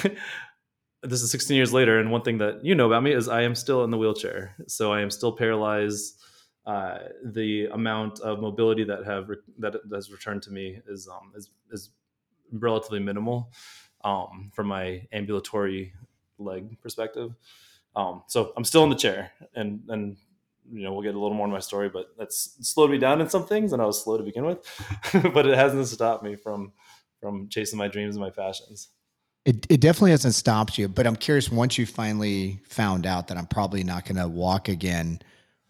[1.02, 3.42] this is 16 years later and one thing that you know about me is i
[3.42, 4.54] am still in the wheelchair.
[4.66, 6.16] So i am still paralyzed.
[6.66, 11.32] Uh, the amount of mobility that have re- that has returned to me is um
[11.34, 11.90] is, is
[12.52, 13.50] relatively minimal
[14.04, 15.92] um from my ambulatory
[16.38, 17.34] leg perspective.
[17.96, 20.16] Um, so I'm still in the chair, and and
[20.70, 23.20] you know we'll get a little more in my story, but that's slowed me down
[23.20, 24.58] in some things, and I was slow to begin with,
[25.34, 26.72] but it hasn't stopped me from
[27.20, 28.88] from chasing my dreams and my passions.
[29.44, 31.50] It, it definitely hasn't stopped you, but I'm curious.
[31.50, 35.20] Once you finally found out that I'm probably not going to walk again,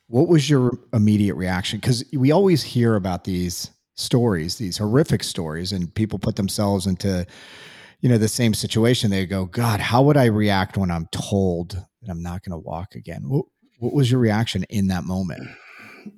[0.09, 1.78] what was your immediate reaction?
[1.78, 7.26] Because we always hear about these stories, these horrific stories, and people put themselves into
[8.00, 9.11] you know the same situation.
[9.11, 12.66] They go god how would i react when i'm told that i'm not going to
[12.66, 13.22] walk again?
[13.28, 13.44] What,
[13.78, 15.48] what, was your reaction in that moment?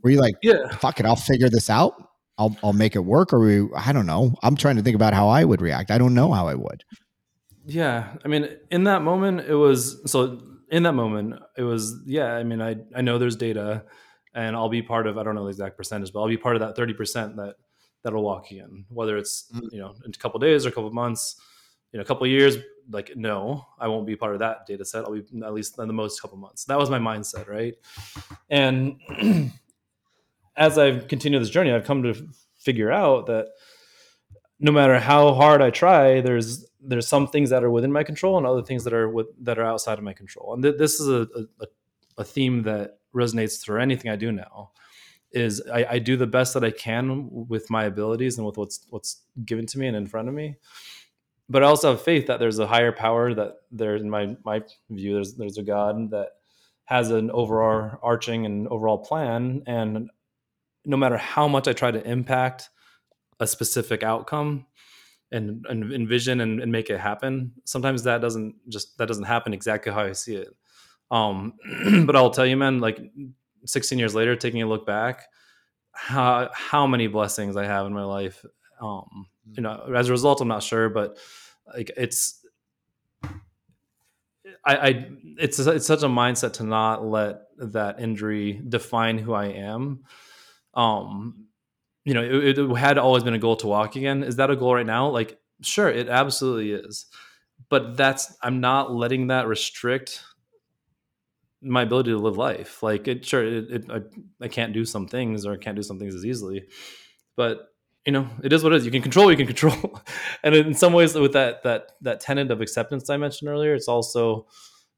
[0.03, 0.69] Were you like yeah.
[0.77, 1.95] Fuck it i'll figure this out.
[2.39, 4.35] I'll, I'll make it work or we, i don't know.
[4.43, 5.91] I'm trying to think about how i would react.
[5.91, 6.85] I don't know how i would
[7.67, 12.35] yeah i mean in that moment it was so in that moment it was yeah
[12.35, 13.85] i mean i i know there's data
[14.35, 16.57] and i'll be part of i don't know the exact percentage but i'll be part
[16.57, 17.57] of that 30% that
[18.03, 19.73] that'll walk in whether it's mm.
[19.73, 21.41] you know in a couple days or a couple months
[21.93, 22.57] you know, a couple years,
[22.91, 25.05] like, no, I won't be part of that data set.
[25.05, 26.65] I'll be at least in the most couple months.
[26.65, 27.75] That was my mindset, right?
[28.49, 28.99] And
[30.57, 32.15] as I've continued this journey, I've come to
[32.59, 33.49] figure out that
[34.59, 38.37] no matter how hard I try, there's there's some things that are within my control
[38.37, 40.55] and other things that are with that are outside of my control.
[40.55, 41.27] And th- this is a,
[41.61, 41.67] a,
[42.19, 44.73] a theme that resonates through anything I do now.
[45.33, 48.87] Is I, I do the best that I can with my abilities and with what's
[48.91, 50.57] what's given to me and in front of me
[51.53, 54.63] but I also have faith that there's a higher power that there, in my my
[54.89, 56.29] view there's there's a God that
[56.85, 60.11] has an overarching and overall plan and
[60.85, 62.71] no matter how much I try to impact
[63.39, 64.67] a specific outcome
[65.33, 69.53] and, and envision and, and make it happen, sometimes that doesn't just that doesn't happen
[69.53, 70.55] exactly how I see it.
[71.11, 71.55] Um,
[72.07, 73.01] but I'll tell you, man, like
[73.67, 75.25] 16 years later, taking a look back,
[75.93, 78.45] how how many blessings I have in my life.
[78.81, 81.19] Um, you know, as a result, I'm not sure, but
[81.75, 82.45] like it's
[84.65, 89.47] I, I it's it's such a mindset to not let that injury define who I
[89.47, 90.05] am.
[90.75, 91.47] Um,
[92.05, 94.23] you know, it, it, had always been a goal to walk again.
[94.23, 95.09] Is that a goal right now?
[95.09, 97.07] Like, sure, it absolutely is.
[97.69, 100.23] But that's I'm not letting that restrict
[101.63, 102.83] my ability to live life.
[102.83, 104.01] Like, it sure, it, it I,
[104.45, 106.65] I can't do some things or I can't do some things as easily,
[107.37, 107.69] but
[108.05, 108.85] you know, it is what it is.
[108.85, 110.01] You can control, you can control.
[110.43, 113.89] and in some ways, with that that that tenet of acceptance I mentioned earlier, it's
[113.89, 114.49] also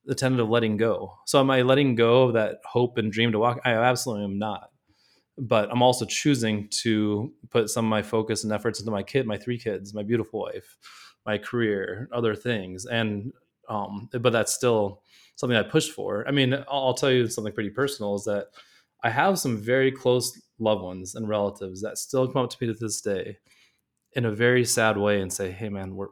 [0.06, 1.14] the tenet of letting go.
[1.26, 3.60] So am I letting go of that hope and dream to walk?
[3.64, 4.70] I absolutely am not.
[5.36, 9.26] But I'm also choosing to put some of my focus and efforts into my kid,
[9.26, 10.76] my three kids, my beautiful wife,
[11.26, 12.86] my career, other things.
[12.86, 13.32] And
[13.68, 15.02] um, but that's still
[15.36, 16.26] something I push for.
[16.28, 18.48] I mean, I'll, I'll tell you something pretty personal is that
[19.02, 22.72] I have some very close loved ones and relatives that still come up to me
[22.72, 23.38] to this day
[24.12, 26.08] in a very sad way and say, "Hey, man, we're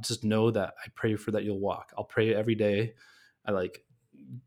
[0.00, 1.92] just know that I pray for that you'll walk.
[1.96, 2.94] I'll pray every day.
[3.46, 3.84] I like,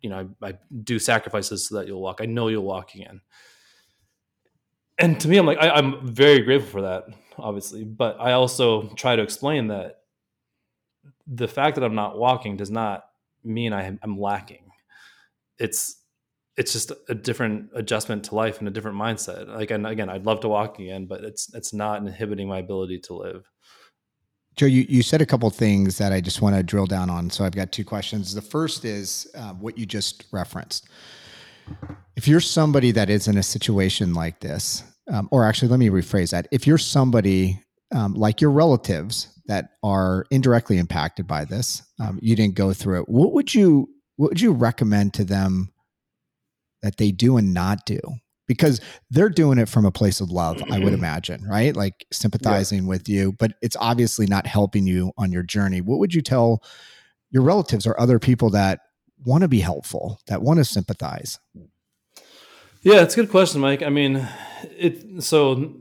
[0.01, 2.19] you know, I, I do sacrifices so that you'll walk.
[2.21, 3.21] I know you'll walk again."
[4.99, 7.05] And to me, I'm like, I, I'm very grateful for that,
[7.37, 10.01] obviously, but I also try to explain that
[11.25, 13.05] the fact that I'm not walking does not
[13.43, 14.71] mean I am, I'm lacking.
[15.57, 15.95] It's
[16.57, 19.47] it's just a different adjustment to life and a different mindset.
[19.47, 22.99] Like, and again, I'd love to walk again, but it's it's not inhibiting my ability
[22.99, 23.49] to live.
[24.57, 27.29] Joe, you, you said a couple things that I just want to drill down on.
[27.29, 28.33] So I've got two questions.
[28.33, 30.89] The first is uh, what you just referenced.
[32.15, 35.89] If you're somebody that is in a situation like this, um, or actually, let me
[35.89, 36.47] rephrase that.
[36.51, 42.35] If you're somebody um, like your relatives that are indirectly impacted by this, um, you
[42.35, 43.09] didn't go through it.
[43.09, 45.71] What would you what would you recommend to them
[46.81, 47.99] that they do and not do
[48.47, 52.83] because they're doing it from a place of love i would imagine right like sympathizing
[52.83, 52.89] yeah.
[52.89, 56.61] with you but it's obviously not helping you on your journey what would you tell
[57.31, 58.81] your relatives or other people that
[59.25, 61.39] want to be helpful that want to sympathize
[62.81, 64.27] yeah it's a good question mike i mean
[64.77, 65.75] it so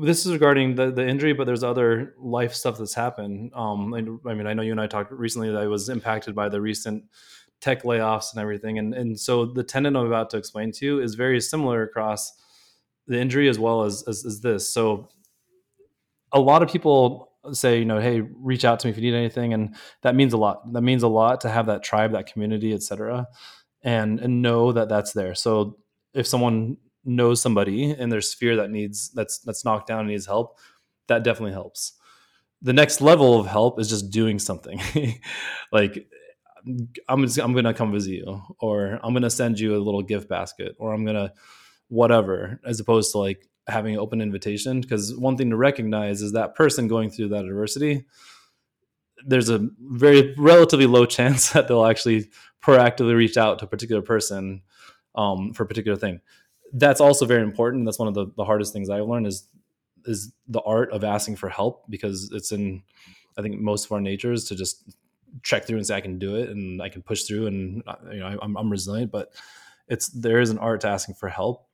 [0.00, 3.50] this is regarding the, the injury, but there's other life stuff that's happened.
[3.54, 6.34] Um, I, I mean, I know you and I talked recently that I was impacted
[6.34, 7.04] by the recent
[7.60, 8.78] tech layoffs and everything.
[8.78, 12.32] And and so the tenet I'm about to explain to you is very similar across
[13.06, 14.68] the injury as well as, as, as this.
[14.68, 15.08] So
[16.32, 19.16] a lot of people say, you know, hey, reach out to me if you need
[19.16, 20.72] anything, and that means a lot.
[20.72, 23.26] That means a lot to have that tribe, that community, etc.,
[23.82, 25.34] and and know that that's there.
[25.34, 25.78] So
[26.14, 30.26] if someone knows somebody in their sphere that needs that's that's knocked down and needs
[30.26, 30.58] help,
[31.08, 31.92] that definitely helps.
[32.62, 34.80] The next level of help is just doing something.
[35.72, 36.08] like
[37.08, 40.28] I'm just, I'm gonna come visit you, or I'm gonna send you a little gift
[40.28, 41.32] basket, or I'm gonna
[41.88, 44.80] whatever, as opposed to like having an open invitation.
[44.80, 48.04] Because one thing to recognize is that person going through that adversity,
[49.26, 52.30] there's a very relatively low chance that they'll actually
[52.62, 54.62] proactively reach out to a particular person
[55.14, 56.20] um, for a particular thing.
[56.72, 57.84] That's also very important.
[57.84, 59.48] That's one of the, the hardest things I've learned is
[60.06, 62.82] is the art of asking for help because it's in
[63.38, 64.94] I think most of our natures to just
[65.42, 67.96] check through and say I can do it and I can push through and uh,
[68.12, 69.10] you know I'm, I'm resilient.
[69.10, 69.32] But
[69.88, 71.66] it's there is an art to asking for help.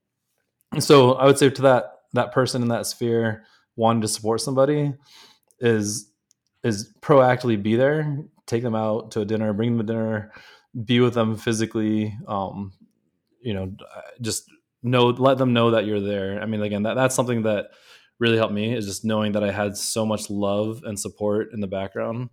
[0.79, 3.45] So I would say to that that person in that sphere
[3.77, 4.95] wanting to support somebody
[5.61, 6.11] is
[6.63, 10.33] is proactively be there, take them out to a dinner, bring them to dinner,
[10.85, 12.17] be with them physically.
[12.29, 12.73] Um,
[13.41, 13.73] you know,
[14.21, 14.45] just
[14.83, 16.41] know let them know that you're there.
[16.41, 17.71] I mean, again, that that's something that
[18.19, 21.61] really helped me is just knowing that I had so much love and support in
[21.61, 22.29] the background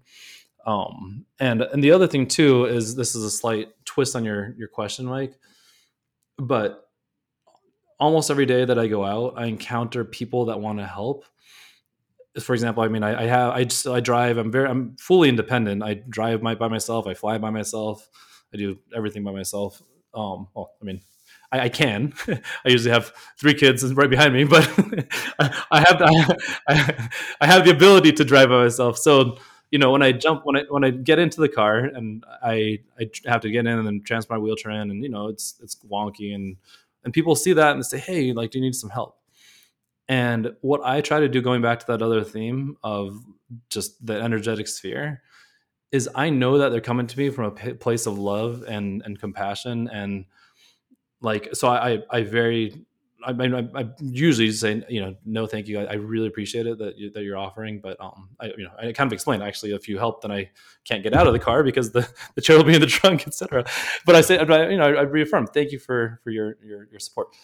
[0.67, 4.53] um, and and the other thing too is this is a slight twist on your
[4.57, 5.33] your question, Mike.
[6.37, 6.86] But
[7.99, 11.25] almost every day that I go out, I encounter people that want to help.
[12.39, 14.37] For example, I mean, I, I have I just I drive.
[14.37, 15.83] I'm very I'm fully independent.
[15.83, 17.07] I drive my, by myself.
[17.07, 18.07] I fly by myself.
[18.53, 19.81] I do everything by myself.
[20.13, 21.01] Um, well, I mean,
[21.51, 22.13] I, I, can.
[22.27, 24.67] I usually have three kids right behind me, but
[25.39, 26.01] I, have
[26.67, 27.09] I,
[27.41, 28.97] I, have the ability to drive by myself.
[28.97, 29.37] So
[29.71, 32.79] you know when I jump when I when I get into the car and I
[32.99, 35.55] I have to get in and then transfer my wheelchair in and you know it's
[35.61, 36.55] it's wonky and
[37.07, 39.17] and people see that and they say hey like do you need some help?
[40.09, 43.17] And what I try to do, going back to that other theme of
[43.69, 45.21] just the energetic sphere,
[45.93, 49.17] is I know that they're coming to me from a place of love and and
[49.17, 50.25] compassion and
[51.21, 52.85] like so I I very
[53.27, 55.79] I, I, I usually say you know no thank you.
[55.79, 58.71] I, I, really appreciate it that you, that you're offering but um I you know
[58.79, 60.49] I kind of explain actually if you help then I
[60.85, 63.27] can't get out of the car because the, the chair will be in the trunk
[63.27, 63.65] etc
[64.05, 66.99] but I say you know I, I reaffirm thank you for for your your your
[66.99, 67.35] support.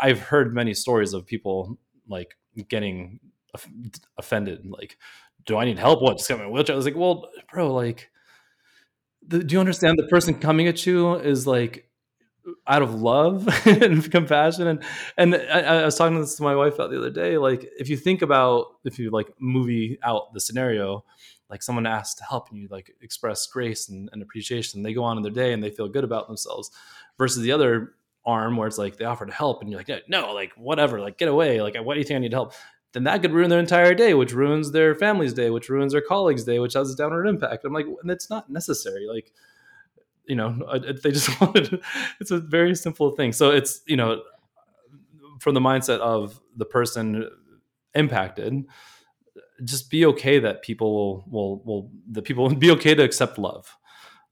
[0.00, 2.36] I've heard many stories of people like
[2.68, 3.20] getting
[4.18, 4.98] offended like
[5.46, 6.02] do I need help?
[6.02, 6.18] What?
[6.18, 6.74] Just got my wheelchair?
[6.74, 8.10] I was like well bro like
[9.26, 11.89] the, do you understand the person coming at you is like
[12.66, 14.66] out of love and compassion.
[14.66, 14.82] And
[15.16, 17.88] and I, I, was talking this to my wife about the other day like if
[17.88, 21.04] you think about if you like movie out the scenario
[21.48, 25.02] like someone asks to help and you like express grace and, and appreciation they go
[25.02, 26.70] on in their day and they feel good about themselves
[27.18, 30.32] versus the other arm where it's like they offer to help and you're like no
[30.32, 32.52] like whatever like get away like what do you think i need help.
[32.92, 36.02] Then that could ruin their entire day which ruins their family's day which ruins their
[36.02, 37.64] colleagues day which has a downward impact.
[37.64, 39.06] I'm like and it's not necessary.
[39.06, 39.32] Like
[40.30, 40.56] you know
[41.02, 41.82] they just wanted
[42.20, 43.32] it's a very simple thing.
[43.32, 44.22] So it's you know
[45.40, 47.28] from the mindset of the person
[47.94, 48.64] impacted
[49.64, 53.76] just be okay that people will will will the people be okay to accept love.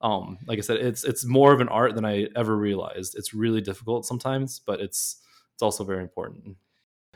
[0.01, 3.17] Um like i said it's it's more of an art than i ever realized.
[3.19, 5.21] It's really difficult sometimes but it's
[5.55, 6.57] it's also very important.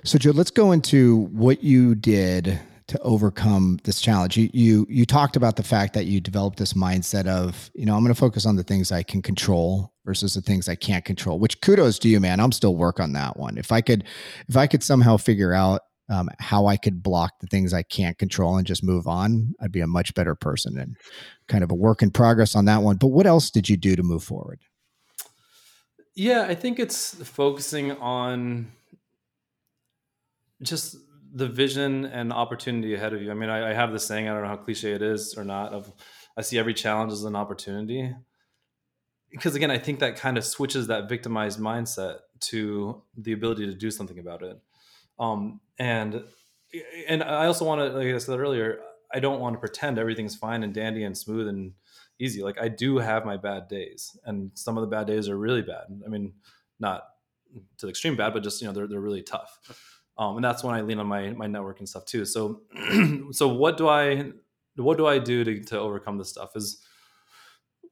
[0.05, 2.61] So joe let's go into what you did
[2.93, 4.37] to overcome this challenge.
[4.37, 7.97] You you you talked about the fact that you developed this mindset of, you know,
[7.97, 11.05] I'm going to focus on the things I can control versus the things I can't
[11.05, 11.39] control.
[11.39, 12.39] Which kudos to you, man.
[12.39, 13.57] I'm still work on that one.
[13.57, 14.05] If I could
[14.47, 18.19] if I could somehow figure out um, how I could block the things I can't
[18.19, 20.97] control and just move on, I'd be a much better person and
[21.49, 22.97] kind of a work in progress on that one.
[22.97, 24.61] But what else did you do to move forward?
[26.15, 28.71] Yeah, I think it's focusing on
[30.61, 30.97] just
[31.35, 33.31] the vision and opportunity ahead of you.
[33.31, 35.45] I mean, I, I have this saying, I don't know how cliche it is or
[35.45, 35.93] not, of
[36.37, 38.15] I see every challenge as an opportunity.
[39.31, 43.75] Because again, I think that kind of switches that victimized mindset to the ability to
[43.75, 44.61] do something about it.
[45.19, 46.23] Um, and
[47.09, 48.81] and I also want to, like I said earlier,
[49.13, 51.73] I don't want to pretend everything's fine and dandy and smooth and
[52.19, 52.43] easy.
[52.43, 55.63] Like I do have my bad days, and some of the bad days are really
[55.63, 55.85] bad.
[56.05, 56.35] I mean,
[56.79, 57.05] not
[57.79, 59.59] to the extreme bad, but just you know they're they're really tough
[60.19, 62.25] um, and that's when I lean on my my network and stuff too.
[62.25, 62.63] So,
[63.31, 64.33] so what do I
[64.77, 66.51] what do I do to to overcome this stuff?
[66.55, 66.83] Is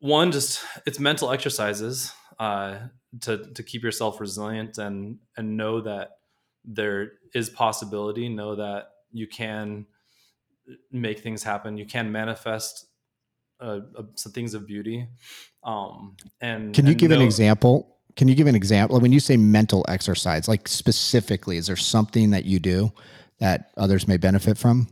[0.00, 2.78] one just it's mental exercises uh,
[3.22, 6.10] to to keep yourself resilient and and know that
[6.64, 8.28] there is possibility.
[8.28, 9.86] Know that you can
[10.92, 11.76] make things happen.
[11.76, 12.86] You can manifest
[13.60, 15.06] uh, uh, some things of beauty.
[15.64, 18.98] Um, and can you and give know, an example can you give an example?
[19.00, 22.92] When you say mental exercise, like specifically, is there something that you do
[23.38, 24.88] that others may benefit from?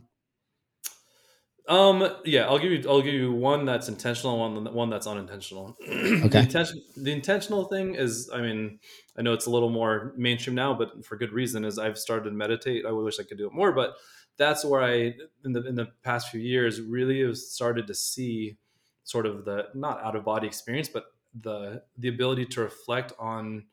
[1.67, 2.15] Um.
[2.25, 2.83] Yeah, I'll give you.
[2.89, 5.77] I'll give you one that's intentional, one one that's unintentional.
[6.19, 6.27] Okay.
[6.27, 8.79] the, intention, the intentional thing is, I mean,
[9.17, 11.63] I know it's a little more mainstream now, but for good reason.
[11.63, 12.85] Is I've started to meditate.
[12.87, 13.93] I wish I could do it more, but
[14.37, 15.13] that's where I,
[15.45, 18.57] in the in the past few years, really have started to see
[19.03, 21.05] sort of the not out of body experience, but
[21.39, 23.65] the the ability to reflect on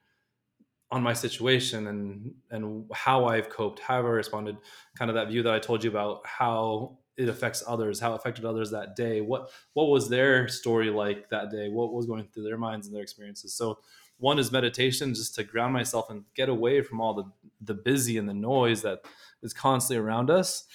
[0.90, 4.56] on my situation and and how I've coped, how I responded,
[4.96, 8.16] kind of that view that I told you about how it affects others, how it
[8.16, 9.20] affected others that day.
[9.20, 11.68] What what was their story like that day?
[11.68, 13.54] What was going through their minds and their experiences?
[13.54, 13.80] So
[14.18, 17.24] one is meditation, just to ground myself and get away from all the
[17.60, 19.00] the busy and the noise that
[19.42, 20.66] is constantly around us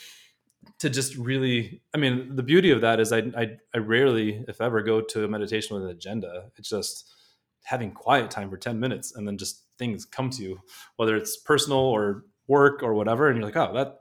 [0.80, 4.62] to just really i mean the beauty of that is I, I i rarely if
[4.62, 6.52] ever go to a meditation with an agenda.
[6.58, 7.12] It's just
[7.64, 10.60] having quiet time for 10 minutes and then just things come to you
[10.96, 14.00] whether it's personal or work or whatever and you're like oh that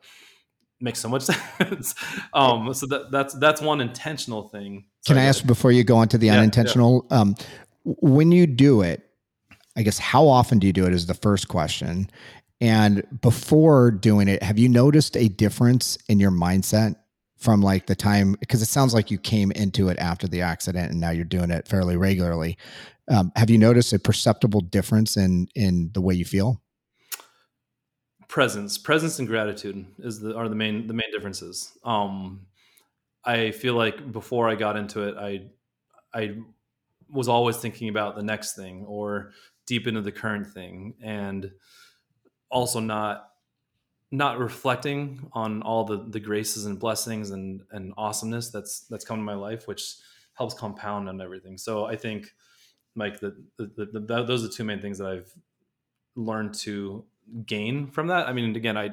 [0.83, 1.23] makes so much
[1.59, 1.95] sense.
[2.33, 4.87] Um so that that's that's one intentional thing.
[5.07, 7.21] Can i ask before you go on to the yeah, unintentional yeah.
[7.21, 7.35] um
[7.85, 9.11] when you do it
[9.77, 12.11] i guess how often do you do it is the first question
[12.61, 16.97] and before doing it, have you noticed a difference in your mindset
[17.39, 18.37] from like the time?
[18.39, 21.51] Because it sounds like you came into it after the accident and now you're doing
[21.51, 22.59] it fairly regularly.
[23.09, 26.63] Um, have you noticed a perceptible difference in in the way you feel?
[28.29, 31.77] Presence, presence, and gratitude is the are the main the main differences.
[31.83, 32.47] Um,
[33.25, 35.51] I feel like before I got into it, I
[36.15, 36.37] I
[37.09, 39.33] was always thinking about the next thing or
[39.67, 41.51] deep into the current thing and
[42.51, 43.29] also not
[44.11, 49.19] not reflecting on all the the graces and blessings and and awesomeness that's that's come
[49.19, 49.97] to my life which
[50.35, 52.33] helps compound on everything so i think
[52.97, 55.33] like the, the, the, the those are the two main things that i've
[56.17, 57.05] learned to
[57.47, 58.91] gain from that i mean again i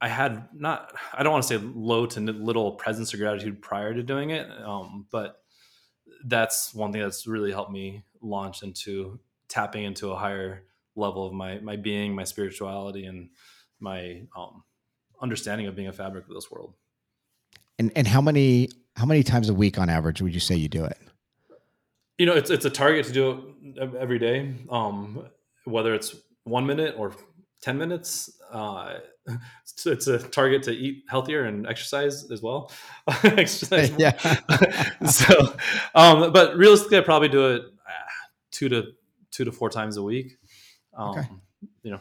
[0.00, 3.94] I had not, I don't want to say low to little presence or gratitude prior
[3.94, 4.50] to doing it.
[4.62, 5.40] Um, but
[6.26, 10.64] that's one thing that's really helped me launch into tapping into a higher
[10.96, 13.30] level of my, my being, my spirituality, and
[13.80, 14.62] my um,
[15.20, 16.74] understanding of being a fabric of this world.
[17.78, 20.68] And, and how many, how many times a week on average would you say you
[20.68, 20.98] do it?
[22.18, 24.54] You know, it's, it's a target to do it every day.
[24.70, 25.26] Um,
[25.64, 26.14] whether it's
[26.44, 27.12] one minute or
[27.62, 28.30] 10 minutes.
[28.52, 28.96] Uh,
[29.64, 32.70] it's, it's, a target to eat healthier and exercise as well.
[33.24, 33.90] exercise.
[33.98, 34.12] Yeah.
[35.06, 35.54] so,
[35.94, 37.90] um, but realistically, I probably do it uh,
[38.50, 38.92] two to
[39.30, 40.36] two to four times a week.
[40.96, 41.28] Um, okay.
[41.82, 42.00] You know,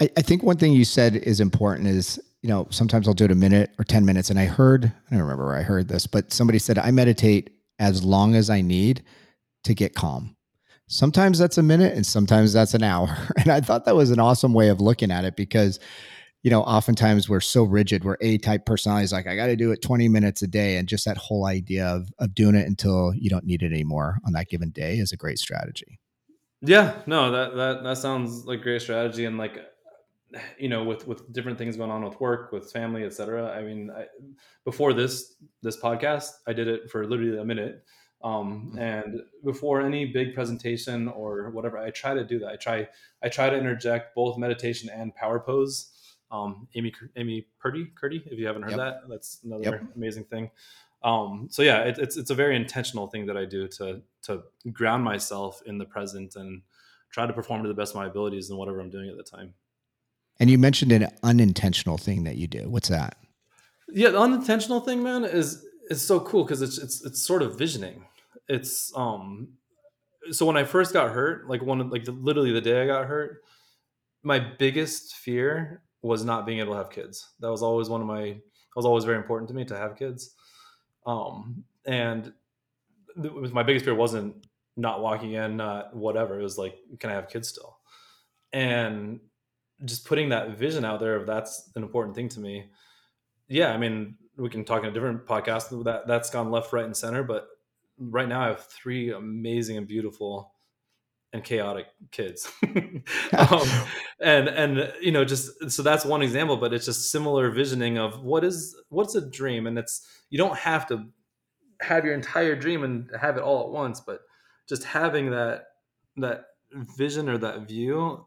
[0.00, 3.24] I, I think one thing you said is important is you know sometimes I'll do
[3.24, 5.88] it a minute or ten minutes, and I heard I don't remember where I heard
[5.88, 9.02] this, but somebody said I meditate as long as I need
[9.64, 10.36] to get calm.
[10.88, 13.16] Sometimes that's a minute and sometimes that's an hour.
[13.36, 15.78] And I thought that was an awesome way of looking at it because,
[16.42, 18.04] you know, oftentimes we're so rigid.
[18.04, 20.76] We're A type personalities, like, I got to do it 20 minutes a day.
[20.76, 24.18] And just that whole idea of, of doing it until you don't need it anymore
[24.24, 25.98] on that given day is a great strategy.
[26.60, 29.24] Yeah, no, that, that, that sounds like great strategy.
[29.24, 29.64] And like,
[30.58, 33.50] you know, with, with different things going on with work, with family, etc.
[33.50, 34.06] I mean, I,
[34.64, 37.84] before this, this podcast, I did it for literally a minute
[38.22, 38.78] um, mm-hmm.
[38.78, 42.88] and before any big presentation or whatever i try to do that i try
[43.22, 45.92] i try to interject both meditation and power pose
[46.30, 48.78] um, amy amy purdy Cuddy if you haven't heard yep.
[48.78, 49.82] that that's another yep.
[49.94, 50.50] amazing thing
[51.02, 54.42] um, so yeah it, it's it's a very intentional thing that i do to to
[54.72, 56.62] ground myself in the present and
[57.10, 59.22] try to perform to the best of my abilities in whatever i'm doing at the
[59.22, 59.54] time
[60.40, 63.16] and you mentioned an unintentional thing that you do what's that
[63.88, 67.58] yeah the unintentional thing man is it's so cool because it's it's it's sort of
[67.58, 68.04] visioning.
[68.48, 69.48] It's um
[70.30, 73.06] so when I first got hurt, like one like the, literally the day I got
[73.06, 73.42] hurt,
[74.22, 77.28] my biggest fear was not being able to have kids.
[77.40, 78.38] That was always one of my
[78.76, 80.34] was always very important to me to have kids.
[81.08, 82.32] Um and
[83.20, 84.46] th- my biggest fear wasn't
[84.76, 86.38] not walking in, not whatever.
[86.38, 87.78] It was like, can I have kids still?
[88.52, 89.20] And
[89.84, 92.70] just putting that vision out there of that's an important thing to me.
[93.48, 96.84] Yeah, I mean, we can talk in a different podcast that that's gone left, right,
[96.84, 97.22] and center.
[97.22, 97.48] But
[97.98, 100.52] right now, I have three amazing and beautiful
[101.32, 102.50] and chaotic kids,
[103.36, 103.68] um,
[104.20, 106.56] and and you know just so that's one example.
[106.56, 110.56] But it's just similar visioning of what is what's a dream, and it's you don't
[110.56, 111.06] have to
[111.80, 114.20] have your entire dream and have it all at once, but
[114.68, 115.66] just having that
[116.16, 118.26] that vision or that view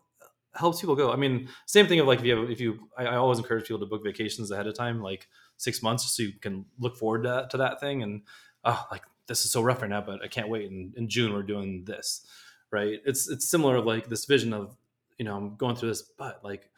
[0.53, 1.11] helps people go.
[1.11, 3.65] I mean, same thing of like if you have if you I, I always encourage
[3.65, 5.27] people to book vacations ahead of time, like
[5.61, 8.23] six months so you can look forward to, to that thing and
[8.65, 11.31] oh like this is so rough right now but i can't wait in, in june
[11.31, 12.25] we're doing this
[12.71, 12.99] right?
[13.05, 14.75] It's it's similar of like this vision of
[15.21, 16.71] you know i'm going through this but like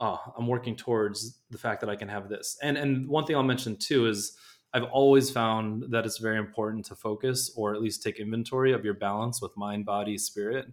[0.00, 2.58] oh i'm working towards the fact that i can have this.
[2.62, 4.36] And and one thing i'll mention too is
[4.74, 8.84] i've always found that it's very important to focus or at least take inventory of
[8.84, 10.66] your balance with mind body spirit.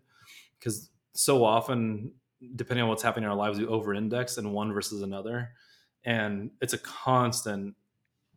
[0.60, 2.12] Because so often
[2.58, 5.52] depending on what's happening in our lives we over index in one versus another
[6.04, 7.74] and it's a constant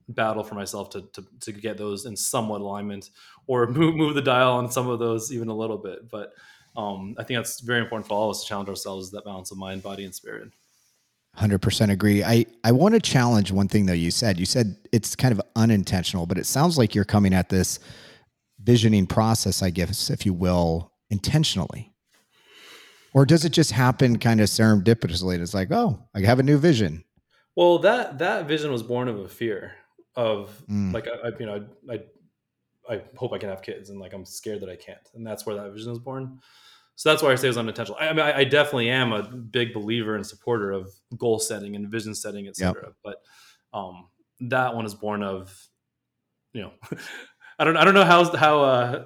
[0.08, 3.10] battle for myself to, to, to get those in somewhat alignment
[3.46, 6.08] or move, move the dial on some of those even a little bit.
[6.10, 6.32] But
[6.76, 9.50] um, I think that's very important for all of us to challenge ourselves that balance
[9.50, 10.50] of mind, body, and spirit.
[11.38, 12.24] 100% agree.
[12.24, 14.40] I, I want to challenge one thing though you said.
[14.40, 17.78] You said it's kind of unintentional, but it sounds like you're coming at this
[18.62, 21.92] visioning process, I guess, if you will, intentionally.
[23.12, 25.38] Or does it just happen kind of serendipitously?
[25.40, 27.04] It's like, oh, I have a new vision.
[27.54, 29.72] Well, that that vision was born of a fear
[30.16, 30.92] of mm.
[30.92, 32.00] like I, I, you know I, I
[32.88, 35.46] I hope I can have kids and like I'm scared that I can't, and that's
[35.46, 36.40] where that vision was born.
[36.96, 37.98] So that's why I say it was unintentional.
[38.00, 41.76] I, I mean, I, I, definitely am a big believer and supporter of goal setting
[41.76, 42.74] and vision setting, etc.
[42.82, 42.94] Yep.
[43.04, 43.16] But
[43.74, 44.08] um,
[44.48, 45.54] that one is born of,
[46.54, 46.70] you know,
[47.58, 49.04] I don't I don't know how how uh,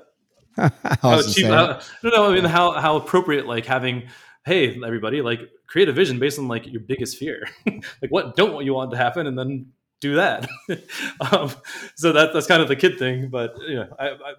[1.02, 1.46] how cheap.
[1.46, 2.30] How, I don't know.
[2.30, 4.08] I mean, how how appropriate like having
[4.44, 8.64] hey everybody like create a vision based on like your biggest fear like what don't
[8.64, 9.66] you want to happen and then
[10.00, 10.48] do that
[11.32, 11.50] um,
[11.94, 14.34] so that, that's kind of the kid thing but you know I, I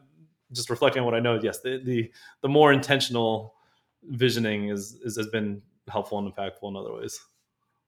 [0.52, 3.56] just reflecting on what i know yes the, the the more intentional
[4.04, 7.20] visioning is, is has been helpful and impactful in other ways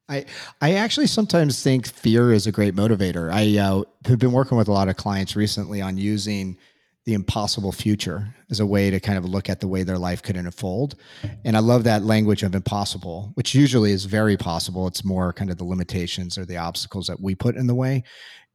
[0.09, 0.26] I
[0.61, 3.32] I actually sometimes think fear is a great motivator.
[3.32, 6.57] I uh, have been working with a lot of clients recently on using
[7.06, 10.24] the impossible future as a way to kind of look at the way their life
[10.24, 10.95] could unfold.
[11.43, 14.88] And I love that language of impossible, which usually is very possible.
[14.88, 18.04] It's more kind of the limitations or the obstacles that we put in the way.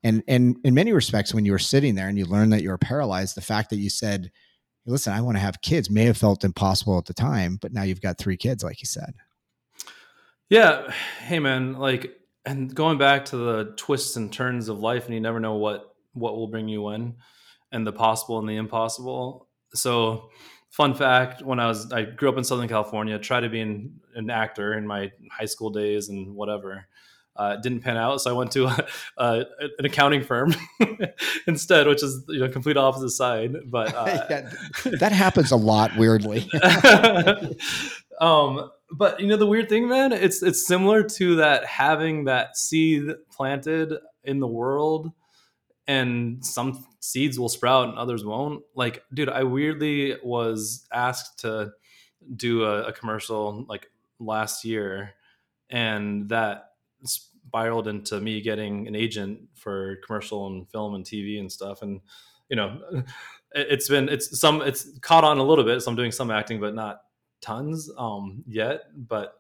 [0.03, 2.71] And and in many respects, when you were sitting there and you learned that you
[2.71, 4.31] were paralyzed, the fact that you said,
[4.87, 7.83] listen, I want to have kids may have felt impossible at the time, but now
[7.83, 9.13] you've got three kids, like you said.
[10.49, 10.91] Yeah.
[11.21, 15.21] Hey man, like and going back to the twists and turns of life and you
[15.21, 17.17] never know what what will bring you in
[17.73, 19.49] and the possible and the impossible.
[19.75, 20.31] So
[20.71, 24.01] fun fact when i was i grew up in southern california tried to be an,
[24.15, 26.87] an actor in my high school days and whatever.
[27.37, 28.87] Uh, didn't pan out so i went to a,
[29.19, 29.45] a,
[29.79, 30.53] an accounting firm
[31.47, 34.51] instead which is you know complete opposite side but uh, yeah,
[34.99, 36.51] that happens a lot weirdly.
[38.21, 42.57] Um but you know the weird thing man it's it's similar to that having that
[42.57, 43.95] seed planted
[44.25, 45.13] in the world
[45.89, 48.63] and some seeds will sprout and others won't.
[48.77, 51.73] Like dude i weirdly was asked to
[52.37, 55.15] do a, a commercial like last year
[55.71, 56.73] and that
[57.05, 61.83] spiraled into me getting an agent for commercial and film and tv and stuff.
[61.83, 62.01] And
[62.49, 62.81] you know
[63.53, 65.81] it's been it's some it's caught on a little bit.
[65.81, 67.01] So i'm doing some acting but not
[67.41, 69.38] tons um, yet, but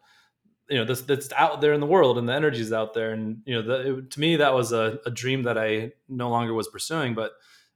[0.69, 3.13] you know this that's out there in the world and the energy is out there.
[3.13, 6.29] And you know the, it, to me that was a, a, dream that i no
[6.31, 7.33] longer was pursuing but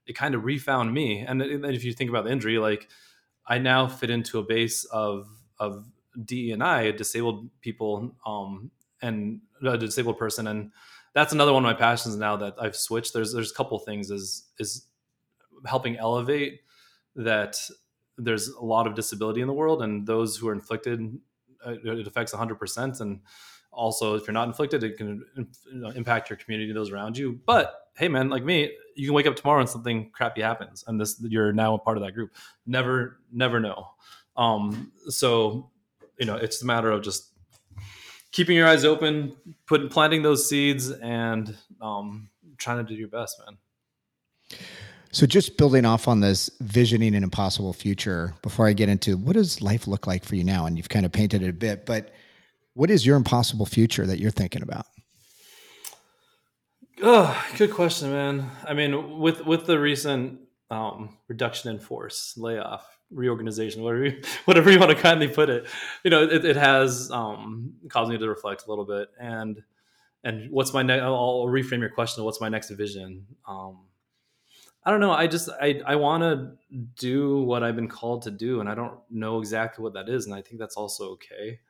[0.07, 1.21] it kind of refound me.
[1.21, 2.89] And, if you think about the injury like
[3.47, 5.29] i now fit into a base of
[5.59, 5.87] of
[6.25, 8.71] de and i disabled people um
[9.01, 10.47] and a disabled person.
[10.47, 10.71] And
[11.15, 13.13] that's another one of my passions now that i've switched.
[13.13, 14.87] There's there's a couple things is is
[15.67, 16.61] helping elevate
[17.17, 17.57] that
[18.19, 21.19] there's a lot of disability in the world, and those who are inflicted,
[21.67, 23.01] it affects 100%.
[23.01, 23.21] And
[23.73, 27.41] also, if you're not inflicted, it can you know, impact your community, those around you.
[27.47, 31.01] But hey, man, like me, you can wake up tomorrow and something crappy happens, and
[31.01, 32.35] this you're now a part of that group.
[32.67, 33.89] Never, never know.
[34.37, 35.71] Um, so,
[36.19, 37.33] you know, it's a matter of just
[38.31, 39.37] keeping your eyes open,
[39.67, 44.59] putting planting those seeds, and um, trying to do your best, man.
[45.15, 49.35] So, just building off on this visioning an impossible future, before I get into what
[49.35, 51.85] does life look like for you now, and you've kind of painted it a bit,
[51.85, 52.15] but
[52.73, 54.87] what is your impossible future that you're thinking about?
[57.03, 58.51] Oh, good question, man.
[58.65, 60.41] I mean, with with the recent
[60.71, 65.67] um, reduction in force, layoff, reorganization, whatever you, whatever you want to kindly put it,
[66.05, 69.09] you know, it, it has um, caused me to reflect a little bit.
[69.21, 69.63] And
[70.25, 71.03] and what's my next?
[71.03, 72.25] I'll reframe your question.
[72.25, 73.27] What's my next vision?
[73.47, 73.81] Um,
[74.85, 75.13] I don't know.
[75.13, 76.53] I just I I want to
[76.99, 80.27] do what I've been called to do, and I don't know exactly what that is,
[80.27, 81.61] and I think that's also okay.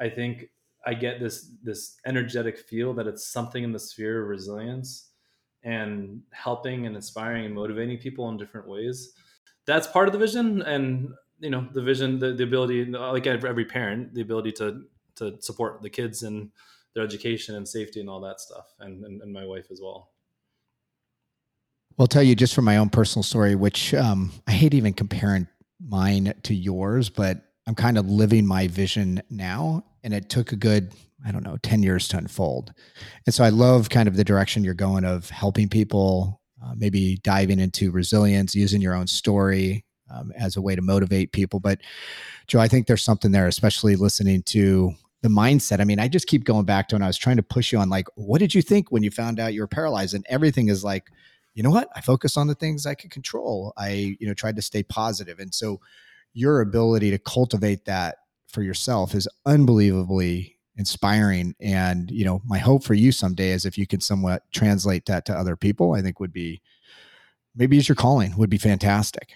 [0.00, 0.50] I think
[0.86, 5.10] I get this this energetic feel that it's something in the sphere of resilience
[5.64, 9.12] and helping and inspiring and motivating people in different ways.
[9.66, 13.66] That's part of the vision, and you know the vision, the, the ability, like every
[13.66, 14.84] parent, the ability to
[15.16, 16.50] to support the kids and
[16.94, 20.10] their education and safety and all that stuff, and, and, and my wife as well.
[21.98, 25.46] I'll tell you just from my own personal story, which um, I hate even comparing
[25.80, 29.84] mine to yours, but I'm kind of living my vision now.
[30.02, 30.92] And it took a good,
[31.24, 32.72] I don't know, 10 years to unfold.
[33.26, 37.18] And so I love kind of the direction you're going of helping people, uh, maybe
[37.22, 41.60] diving into resilience, using your own story um, as a way to motivate people.
[41.60, 41.80] But
[42.46, 45.80] Joe, I think there's something there, especially listening to the mindset.
[45.80, 47.78] I mean, I just keep going back to when I was trying to push you
[47.78, 50.14] on, like, what did you think when you found out you were paralyzed?
[50.14, 51.10] And everything is like,
[51.54, 51.88] you know what?
[51.94, 53.72] I focus on the things I can control.
[53.76, 55.38] I, you know, tried to stay positive.
[55.38, 55.80] And so
[56.32, 58.16] your ability to cultivate that
[58.48, 61.54] for yourself is unbelievably inspiring.
[61.60, 65.26] And, you know, my hope for you someday is if you can somewhat translate that
[65.26, 66.62] to other people, I think would be
[67.54, 69.32] maybe it's your calling would be fantastic.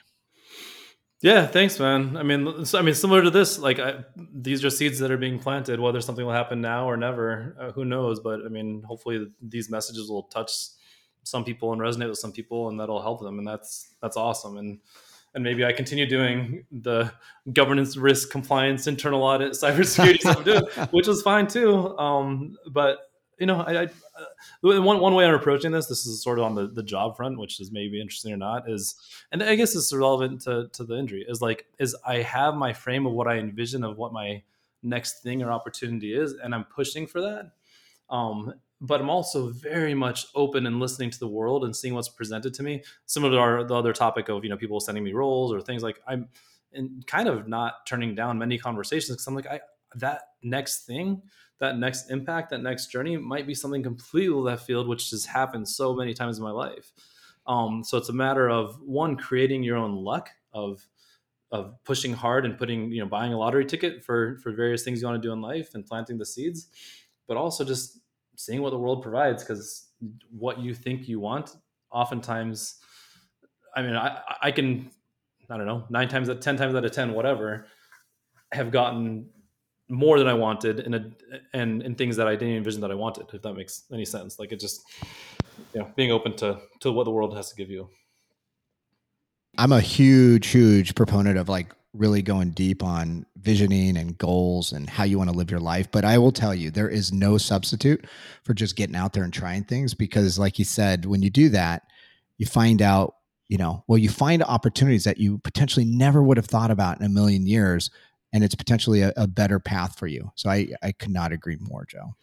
[1.22, 2.16] Yeah, thanks, man.
[2.16, 5.38] I mean, I mean, similar to this, like I, these are seeds that are being
[5.38, 5.80] planted.
[5.80, 8.20] Whether something will happen now or never, uh, who knows?
[8.20, 10.52] But I mean, hopefully, these messages will touch
[11.26, 14.56] some people and resonate with some people and that'll help them and that's that's awesome
[14.56, 14.78] and
[15.34, 17.12] and maybe I continue doing the
[17.52, 21.96] governance, risk, compliance, internal audit, cybersecurity stuff, which is fine too.
[21.98, 26.22] Um, but you know, I, I uh, one one way I'm approaching this, this is
[26.22, 28.94] sort of on the, the job front, which is maybe interesting or not, is
[29.30, 32.72] and I guess it's relevant to to the injury is like is I have my
[32.72, 34.42] frame of what I envision of what my
[34.82, 37.50] next thing or opportunity is, and I'm pushing for that.
[38.08, 42.08] Um, but I'm also very much open and listening to the world and seeing what's
[42.08, 42.82] presented to me.
[43.06, 45.82] Similar to our, the other topic of you know people sending me roles or things
[45.82, 46.28] like I'm
[46.72, 49.60] and kind of not turning down many conversations because I'm like I
[49.96, 51.22] that next thing,
[51.58, 55.68] that next impact, that next journey might be something completely left field, which has happened
[55.68, 56.92] so many times in my life.
[57.46, 60.86] Um, so it's a matter of one creating your own luck of
[61.52, 65.00] of pushing hard and putting you know buying a lottery ticket for for various things
[65.00, 66.68] you want to do in life and planting the seeds,
[67.26, 68.00] but also just
[68.36, 69.90] seeing what the world provides because
[70.30, 71.56] what you think you want
[71.90, 72.76] oftentimes
[73.74, 74.90] i mean i i can
[75.50, 77.66] i don't know nine times out ten times out of ten whatever
[78.52, 79.28] have gotten
[79.88, 81.10] more than I wanted in a
[81.52, 84.38] and in things that I didn't envision that I wanted, if that makes any sense.
[84.38, 84.82] Like it just
[85.72, 87.88] you know, being open to to what the world has to give you.
[89.58, 94.88] I'm a huge, huge proponent of like really going deep on visioning and goals and
[94.88, 95.90] how you want to live your life.
[95.90, 98.06] But I will tell you, there is no substitute
[98.44, 101.48] for just getting out there and trying things because, like you said, when you do
[101.50, 101.82] that,
[102.38, 103.14] you find out,
[103.48, 107.06] you know, well, you find opportunities that you potentially never would have thought about in
[107.06, 107.90] a million years.
[108.32, 110.32] And it's potentially a, a better path for you.
[110.34, 112.14] So I, I could not agree more, Joe.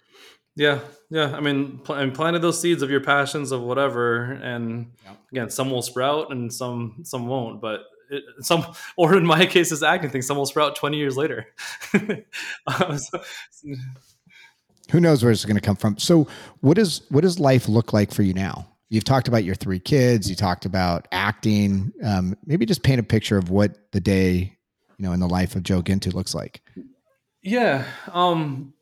[0.56, 1.36] Yeah, yeah.
[1.36, 5.14] I mean, pl- and planted those seeds of your passions of whatever, and yeah.
[5.32, 7.60] again, some will sprout and some some won't.
[7.60, 8.66] But it, some,
[8.98, 11.48] or in my case, this acting thing, some will sprout twenty years later.
[11.94, 13.24] um, so,
[14.92, 15.98] Who knows where it's going to come from?
[15.98, 16.28] So,
[16.62, 18.70] what does what does life look like for you now?
[18.90, 20.30] You've talked about your three kids.
[20.30, 21.92] You talked about acting.
[22.04, 24.56] Um, maybe just paint a picture of what the day,
[24.98, 26.62] you know, in the life of Joe Guintu looks like.
[27.42, 27.86] Yeah.
[28.12, 28.74] Um,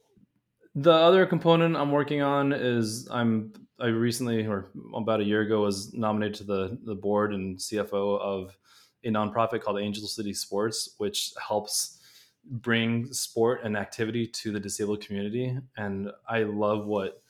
[0.75, 5.61] the other component I'm working on is I'm I recently or about a year ago
[5.61, 8.55] was nominated to the the board and CFO of
[9.03, 11.99] a nonprofit called Angel City Sports, which helps
[12.45, 15.57] bring sport and activity to the disabled community.
[15.77, 17.21] And I love what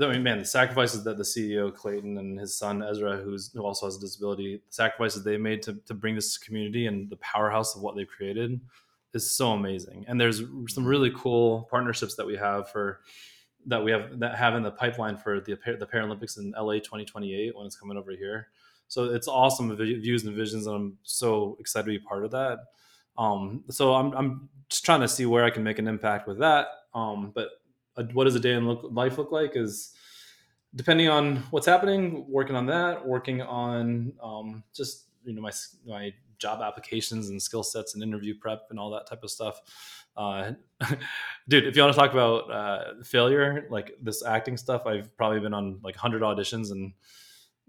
[0.00, 3.62] I mean, man, the sacrifices that the CEO Clayton and his son Ezra, who's who
[3.62, 7.16] also has a disability, the sacrifices they made to to bring this community and the
[7.16, 8.60] powerhouse of what they've created
[9.12, 10.04] is so amazing.
[10.08, 13.00] And there's some really cool partnerships that we have for
[13.66, 17.56] that we have that have in the pipeline for the the Paralympics in LA 2028
[17.56, 18.48] when it's coming over here.
[18.94, 22.60] So it's awesome views and visions, and I'm so excited to be part of that.
[23.18, 26.38] Um, so I'm I'm just trying to see where I can make an impact with
[26.38, 26.68] that.
[26.94, 27.48] Um, but
[28.12, 29.94] what does a day in look, life look like is
[30.76, 35.50] depending on what's happening, working on that, working on um, just you know my
[35.84, 39.60] my job applications and skill sets and interview prep and all that type of stuff.
[40.16, 40.52] Uh,
[41.48, 45.40] dude, if you want to talk about uh, failure, like this acting stuff, I've probably
[45.40, 46.92] been on like 100 auditions and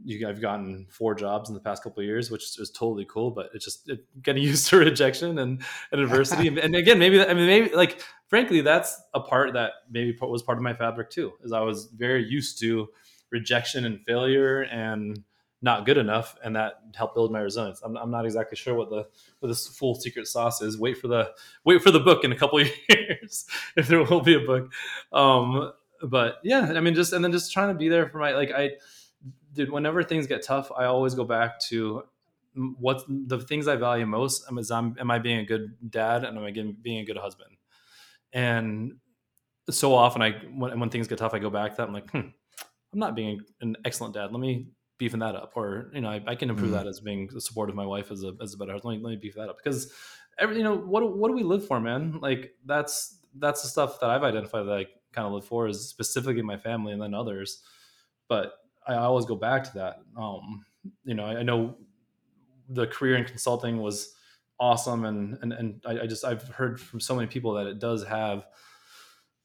[0.04, 3.32] you, I've gotten four jobs in the past couple of years, which is, totally cool.
[3.32, 6.48] But it's just it, getting used to rejection and, and adversity.
[6.48, 10.58] and again, maybe I mean maybe like frankly, that's a part that maybe was part
[10.58, 12.90] of my fabric too, is I was very used to
[13.32, 15.24] rejection and failure and
[15.62, 17.82] not good enough, and that helped build my resilience.
[17.84, 19.08] I'm, I'm not exactly sure what the
[19.40, 20.78] what this full secret sauce is.
[20.78, 21.32] Wait for the
[21.64, 24.72] wait for the book in a couple of years if there will be a book.
[25.12, 25.72] Um,
[26.04, 28.52] but yeah, I mean, just and then just trying to be there for my like
[28.52, 28.72] I
[29.56, 29.72] did.
[29.72, 32.04] Whenever things get tough, I always go back to
[32.78, 34.46] what the things I value most.
[34.50, 37.18] Am, is I'm, am I being a good dad and am I being a good
[37.18, 37.58] husband?
[38.34, 38.94] And
[39.70, 41.88] so often I when, when things get tough, I go back to that.
[41.88, 42.18] I'm like, hmm,
[42.94, 44.32] I'm not being an excellent dad.
[44.32, 47.00] Let me beefing that up or you know I, I can improve mm that as
[47.00, 49.16] being supportive of my wife as a as a better husband let me, let me
[49.18, 49.92] beef that up because
[50.40, 54.00] every you know what what do we live for man like that's that's the stuff
[54.00, 57.14] that I've identified that I kind of live for is specifically my family and then
[57.14, 57.62] others
[58.28, 58.54] but
[58.88, 59.98] I always go back to that.
[60.18, 60.66] Um
[61.04, 61.78] you know I, I know
[62.70, 64.14] the career in consulting was
[64.60, 67.80] awesome and and, and I, I just I've heard from so many people that it
[67.80, 68.46] does have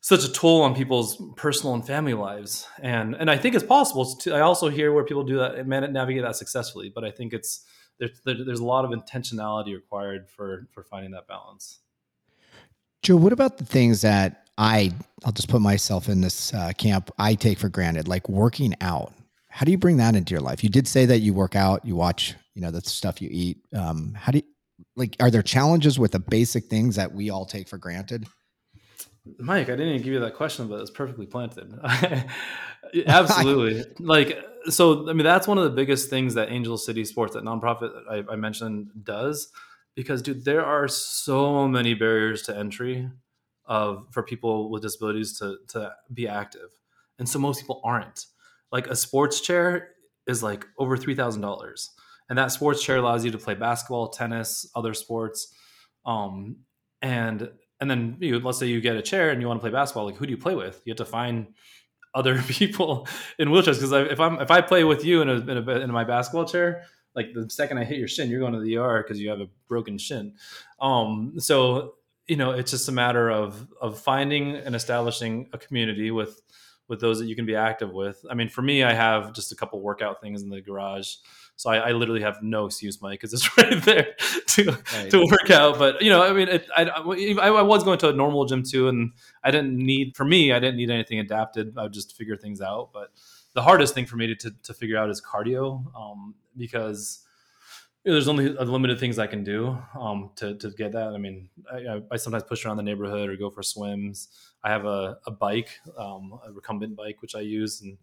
[0.03, 2.66] such a toll on people's personal and family lives.
[2.80, 5.68] And and i think it's possible to, i also hear where people do that and
[5.68, 7.64] navigate that successfully but i think it's
[7.99, 11.78] there's there's a lot of intentionality required for for finding that balance.
[13.03, 14.93] Joe what about the things that i
[15.24, 19.12] i'll just put myself in this uh, camp i take for granted like working out
[19.51, 21.84] how do you bring that into your life you did say that you work out
[21.84, 24.44] you watch you know the stuff you eat um, how do you
[24.96, 28.26] like are there challenges with the basic things that we all take for granted
[29.38, 31.78] Mike, I didn't even give you that question, but it's perfectly planted.
[33.07, 33.84] Absolutely.
[33.98, 37.44] like, so, I mean, that's one of the biggest things that Angel City Sports, that
[37.44, 39.51] nonprofit I, I mentioned, does.
[39.94, 43.11] Because, dude, there are so many barriers to entry
[43.66, 46.70] of for people with disabilities to to be active,
[47.18, 48.26] and so most people aren't.
[48.73, 49.91] Like a sports chair
[50.27, 51.91] is like over three thousand dollars,
[52.29, 55.55] and that sports chair allows you to play basketball, tennis, other sports,
[56.07, 56.57] um,
[57.03, 57.51] and
[57.81, 60.07] and then you let's say you get a chair and you want to play basketball
[60.07, 60.81] like who do you play with?
[60.85, 61.49] You have to find
[62.14, 63.07] other people
[63.39, 65.93] in wheelchairs because if i'm if i play with you in a, in, a, in
[65.93, 66.83] my basketball chair
[67.14, 69.41] like the second i hit your shin you're going to the er because you have
[69.41, 70.35] a broken shin.
[70.81, 71.95] Um so
[72.27, 76.41] you know it's just a matter of of finding and establishing a community with
[76.91, 79.53] with those that you can be active with i mean for me i have just
[79.53, 81.14] a couple workout things in the garage
[81.61, 84.14] so I, I literally have no excuse, Mike, because it's right there
[84.47, 85.11] to right.
[85.11, 85.78] to work out.
[85.78, 88.88] But you know, I mean, it, I, I was going to a normal gym too,
[88.88, 89.12] and
[89.45, 91.74] I didn't need for me, I didn't need anything adapted.
[91.76, 92.95] I would just figure things out.
[92.95, 93.12] But
[93.53, 97.26] the hardest thing for me to to, to figure out is cardio, um, because
[98.05, 101.09] there's only limited things I can do um, to, to get that.
[101.09, 104.28] I mean, I, I, sometimes push around the neighborhood or go for swims.
[104.64, 107.98] I have a, a bike, um, a recumbent bike, which I use and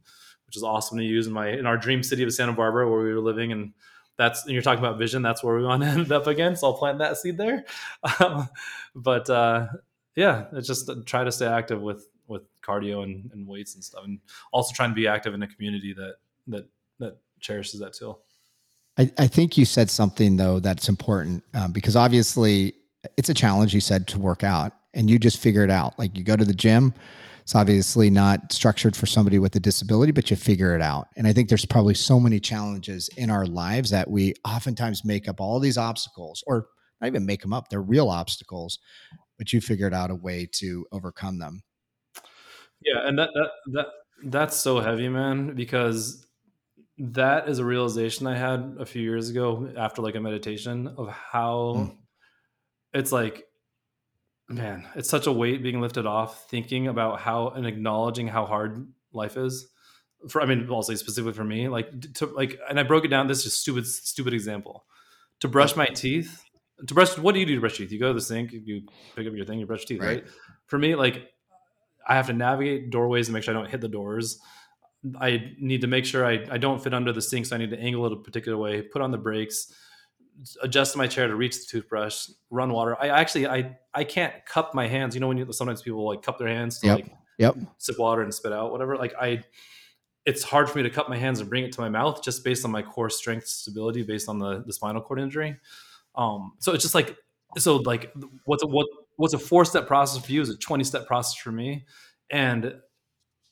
[0.45, 3.01] which is awesome to use in my in our dream city of Santa Barbara where
[3.01, 3.51] we were living.
[3.51, 3.73] And
[4.17, 5.21] that's and you're talking about vision.
[5.21, 6.55] That's where we want to end up again.
[6.55, 7.65] So I'll plant that seed there.
[8.19, 8.49] Um,
[8.95, 9.67] but uh,
[10.15, 14.03] yeah, it's just try to stay active with with cardio and, and weights and stuff,
[14.03, 14.19] and
[14.51, 16.15] also trying to be active in a community that
[16.47, 16.67] that
[16.99, 18.15] that cherishes that too.
[18.97, 22.73] I, I think you said something though that's important um, because obviously
[23.17, 23.73] it's a challenge.
[23.73, 25.97] You said to work out, and you just figure it out.
[25.99, 26.93] Like you go to the gym.
[27.41, 31.07] It's obviously not structured for somebody with a disability, but you figure it out.
[31.15, 35.29] And I think there's probably so many challenges in our lives that we oftentimes make
[35.29, 36.67] up all these obstacles, or
[36.99, 37.69] not even make them up.
[37.69, 38.79] They're real obstacles,
[39.37, 41.63] but you figured out a way to overcome them.
[42.81, 43.87] Yeah, and that that that
[44.25, 46.26] that's so heavy, man, because
[46.99, 51.09] that is a realization I had a few years ago after like a meditation of
[51.09, 51.95] how mm.
[52.93, 53.47] it's like
[54.49, 58.87] man, it's such a weight being lifted off thinking about how and acknowledging how hard
[59.13, 59.67] life is.
[60.29, 63.27] For I mean, also specifically for me, like to like, and I broke it down.
[63.27, 64.85] This is stupid, stupid example.
[65.41, 66.43] To brush my teeth,
[66.87, 67.17] to brush.
[67.17, 67.91] What do you do to brush teeth?
[67.91, 68.81] You go to the sink, you
[69.15, 70.23] pick up your thing, you brush teeth, right?
[70.23, 70.27] right?
[70.65, 71.29] For me, like
[72.07, 74.39] I have to navigate doorways and make sure I don't hit the doors.
[75.19, 77.69] I need to make sure I, I don't fit under the sink, so I need
[77.71, 79.73] to angle it a particular way, put on the brakes,
[80.61, 82.97] adjust my chair to reach the toothbrush, run water.
[82.99, 85.15] I actually I I can't cup my hands.
[85.15, 86.95] You know when you, sometimes people like cup their hands to yep.
[86.97, 87.55] like yep.
[87.77, 88.97] sip water and spit out whatever.
[88.97, 89.43] Like I,
[90.25, 92.43] it's hard for me to cup my hands and bring it to my mouth just
[92.43, 95.57] based on my core strength stability based on the the spinal cord injury.
[96.15, 97.15] Um, so it's just like
[97.57, 98.13] so like
[98.45, 101.35] what's a what what's a four step process for you is a twenty step process
[101.35, 101.85] for me,
[102.29, 102.75] and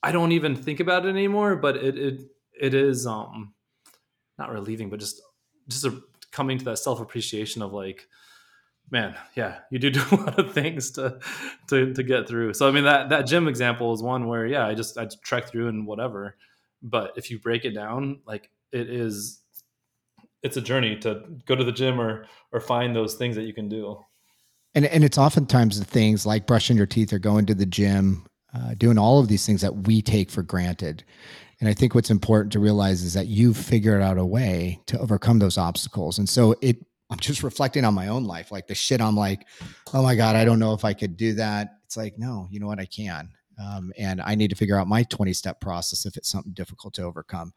[0.02, 2.20] I don't even think about it anymore, but it it
[2.60, 3.54] it is um
[4.38, 5.20] not relieving, but just
[5.68, 8.06] just a, coming to that self appreciation of like,
[8.90, 11.18] man, yeah, you do do a lot of things to
[11.68, 12.54] to to get through.
[12.54, 15.48] So I mean that that gym example is one where yeah, I just I trek
[15.48, 16.36] through and whatever.
[16.82, 19.40] But if you break it down, like it is
[20.42, 23.54] it's a journey to go to the gym or or find those things that you
[23.54, 23.98] can do.
[24.74, 28.26] And and it's oftentimes the things like brushing your teeth or going to the gym
[28.56, 31.04] uh, doing all of these things that we take for granted.
[31.60, 34.98] And I think what's important to realize is that you've figured out a way to
[34.98, 36.18] overcome those obstacles.
[36.18, 39.46] And so it, I'm just reflecting on my own life, like the shit I'm like,
[39.92, 41.78] oh my God, I don't know if I could do that.
[41.84, 42.80] It's like, no, you know what?
[42.80, 43.30] I can.
[43.62, 46.94] Um, and I need to figure out my 20 step process if it's something difficult
[46.94, 47.52] to overcome,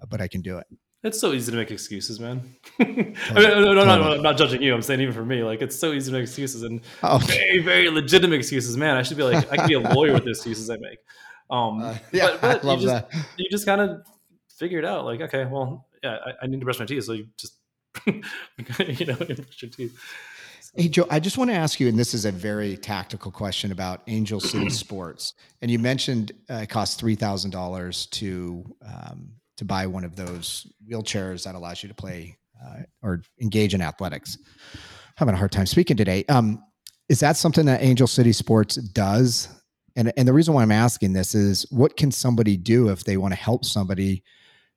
[0.00, 0.66] uh, but I can do it.
[1.04, 2.56] It's so easy to make excuses, man.
[2.80, 4.74] I mean, no, no, no, I'm not judging you.
[4.74, 7.18] I'm saying even for me, like it's so easy to make excuses and oh.
[7.18, 8.74] very, very legitimate excuses.
[8.78, 10.98] Man, I should be like, I could be a lawyer with the excuses I make.
[11.50, 13.26] Um, uh, yeah, but, but I love you just, that.
[13.36, 14.02] You just kind of
[14.56, 15.04] figure it out.
[15.04, 17.58] Like, okay, well, yeah, I, I need to brush my teeth, so you just,
[18.06, 20.00] you know, brush your teeth.
[20.76, 23.70] Hey Joe, I just want to ask you, and this is a very tactical question
[23.70, 25.34] about Angel City Sports.
[25.62, 30.16] And you mentioned uh, it costs three thousand dollars to um, to buy one of
[30.16, 34.38] those wheelchairs that allows you to play uh, or engage in athletics.
[34.74, 34.80] I'm
[35.16, 36.24] having a hard time speaking today.
[36.28, 36.62] Um,
[37.08, 39.48] is that something that Angel City Sports does?
[39.96, 43.16] And and the reason why I'm asking this is, what can somebody do if they
[43.16, 44.24] want to help somebody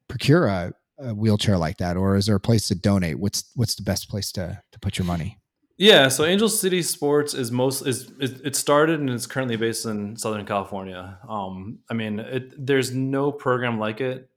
[0.08, 3.18] procure a, a wheelchair like that, or is there a place to donate?
[3.18, 5.40] What's what's the best place to to put your money?
[5.78, 9.86] Yeah, so Angel City Sports is most is, is it started and it's currently based
[9.86, 11.20] in Southern California.
[11.28, 14.30] Um, I mean, it, there's no program like it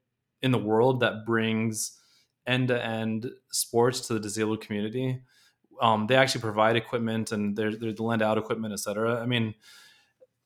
[0.42, 1.98] in the world that brings
[2.46, 5.20] end to end sports to the disabled community.
[5.80, 9.20] Um, they actually provide equipment and they're, they're the lend out equipment, et cetera.
[9.20, 9.54] I mean,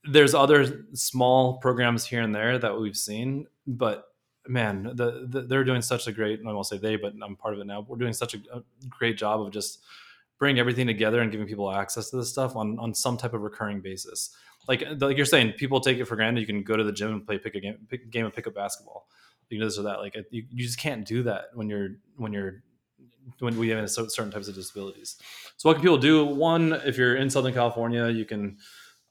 [0.04, 4.04] there's other small programs here and there that we've seen, but
[4.46, 7.54] man, the, the, they're doing such a great, I won't say they, but I'm part
[7.54, 7.86] of it now.
[7.88, 9.82] We're doing such a, a great job of just
[10.38, 13.40] bringing everything together and giving people access to this stuff on, on some type of
[13.40, 14.36] recurring basis.
[14.68, 16.40] Like, like you're saying, people take it for granted.
[16.40, 18.54] You can go to the gym and play pick a game, pick game of pickup
[18.54, 19.08] basketball
[19.50, 22.32] you know this or that like you, you just can't do that when you're when
[22.32, 22.62] you're
[23.38, 25.16] when we have certain types of disabilities.
[25.56, 26.24] So what can people do?
[26.24, 28.58] One if you're in southern california you can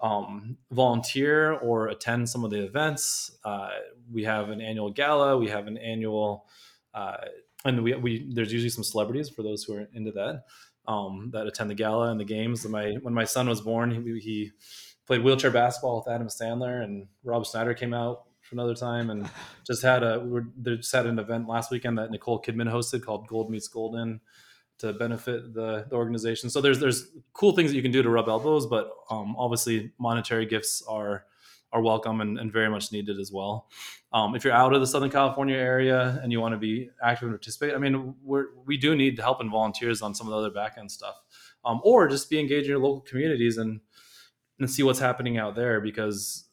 [0.02, 3.32] um, volunteer or attend some of the events.
[3.46, 3.70] Uh,
[4.12, 6.46] we have an annual gala we have an annual
[6.94, 7.18] uh,
[7.66, 10.44] and we, we there's usually some celebrities for those who are into that
[10.88, 12.66] um, that attend the gala and the games.
[12.68, 14.52] My when my son was born he, he
[15.06, 18.24] played wheelchair basketball with adam sandler and rob schneider came out
[18.54, 19.30] for another time, and
[19.66, 20.41] just had a we
[20.78, 24.22] just had an event last weekend that Nicole Kidman hosted called Gold Meets Golden
[24.80, 26.49] to benefit the, the organization.
[26.49, 29.91] So there's there's cool things that you can do to rub elbows, but um, obviously
[29.99, 31.26] monetary gifts are
[31.72, 33.68] are welcome and, and very much needed as well.
[34.12, 37.30] Um, if you're out of the Southern California area and you want to be active
[37.30, 40.38] and participate, I mean, we're, we do need help and volunteers on some of the
[40.38, 41.16] other back end stuff,
[41.66, 43.82] um, or just be engaged in your local communities and
[44.60, 46.45] and see what's happening out there because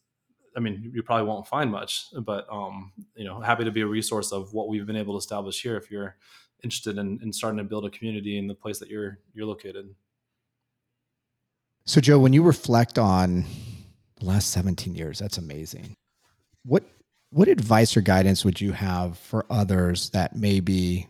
[0.55, 3.87] I mean, you probably won't find much, but um, you know, happy to be a
[3.87, 5.77] resource of what we've been able to establish here.
[5.77, 6.17] If you're
[6.63, 9.93] interested in, in starting to build a community in the place that you're you're located.
[11.85, 13.45] So, Joe, when you reflect on
[14.19, 15.95] the last 17 years, that's amazing.
[16.63, 16.83] What
[17.31, 21.07] what advice or guidance would you have for others that maybe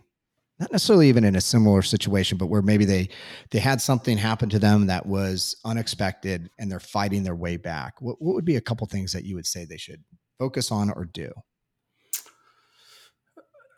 [0.62, 3.08] not necessarily even in a similar situation, but where maybe they
[3.50, 8.00] they had something happen to them that was unexpected and they're fighting their way back.
[8.00, 10.04] What what would be a couple things that you would say they should
[10.38, 11.32] focus on or do?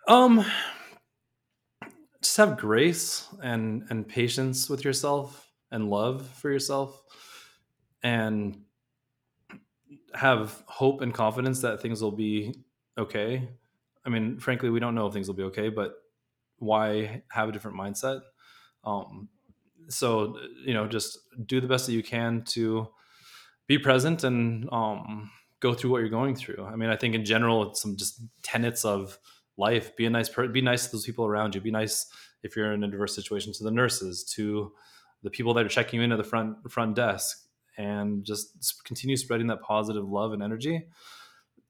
[0.07, 0.45] Um
[2.21, 7.03] just have grace and and patience with yourself and love for yourself
[8.03, 8.63] and
[10.15, 12.55] have hope and confidence that things will be
[12.99, 13.49] okay.
[14.05, 15.95] I mean, frankly, we don't know if things will be okay, but
[16.59, 18.21] why have a different mindset?
[18.85, 19.29] Um,
[19.89, 22.89] so you know, just do the best that you can to
[23.67, 25.31] be present and um,
[25.61, 26.65] go through what you're going through.
[26.65, 29.19] I mean, I think in general, it's some just tenets of
[29.57, 29.97] life.
[29.97, 30.53] Be a nice person.
[30.53, 31.61] Be nice to those people around you.
[31.61, 32.07] Be nice
[32.43, 34.73] if you're in a diverse situation to the nurses, to
[35.23, 37.47] the people that are checking you in at the front front desk,
[37.79, 40.87] and just continue spreading that positive love and energy.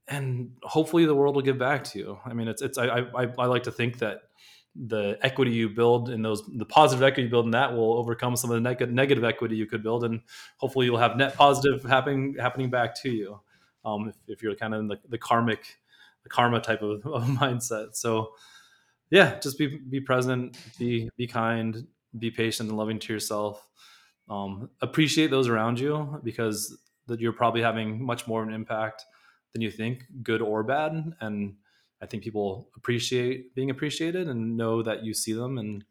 [0.08, 2.18] And hopefully, the world will give back to you.
[2.24, 4.22] I mean, it's it's I I, I like to think that
[4.74, 8.34] the equity you build in those the positive equity you build in that will overcome
[8.34, 10.20] some of the neg- negative equity you could build and
[10.56, 13.40] hopefully you'll have net positive happening happening back to you
[13.84, 15.78] um, if, if, you're kind of in the, the karmic
[16.24, 17.94] the karma type of, of, mindset.
[17.94, 18.32] So
[19.10, 21.86] yeah just be be present be be kind
[22.18, 23.68] be patient and loving to yourself.
[24.28, 29.04] Um, appreciate those around you because that you're probably having much more of an impact
[29.52, 31.14] than you think good or bad.
[31.20, 31.56] And
[32.04, 35.84] I think people appreciate being appreciated and know that you see them and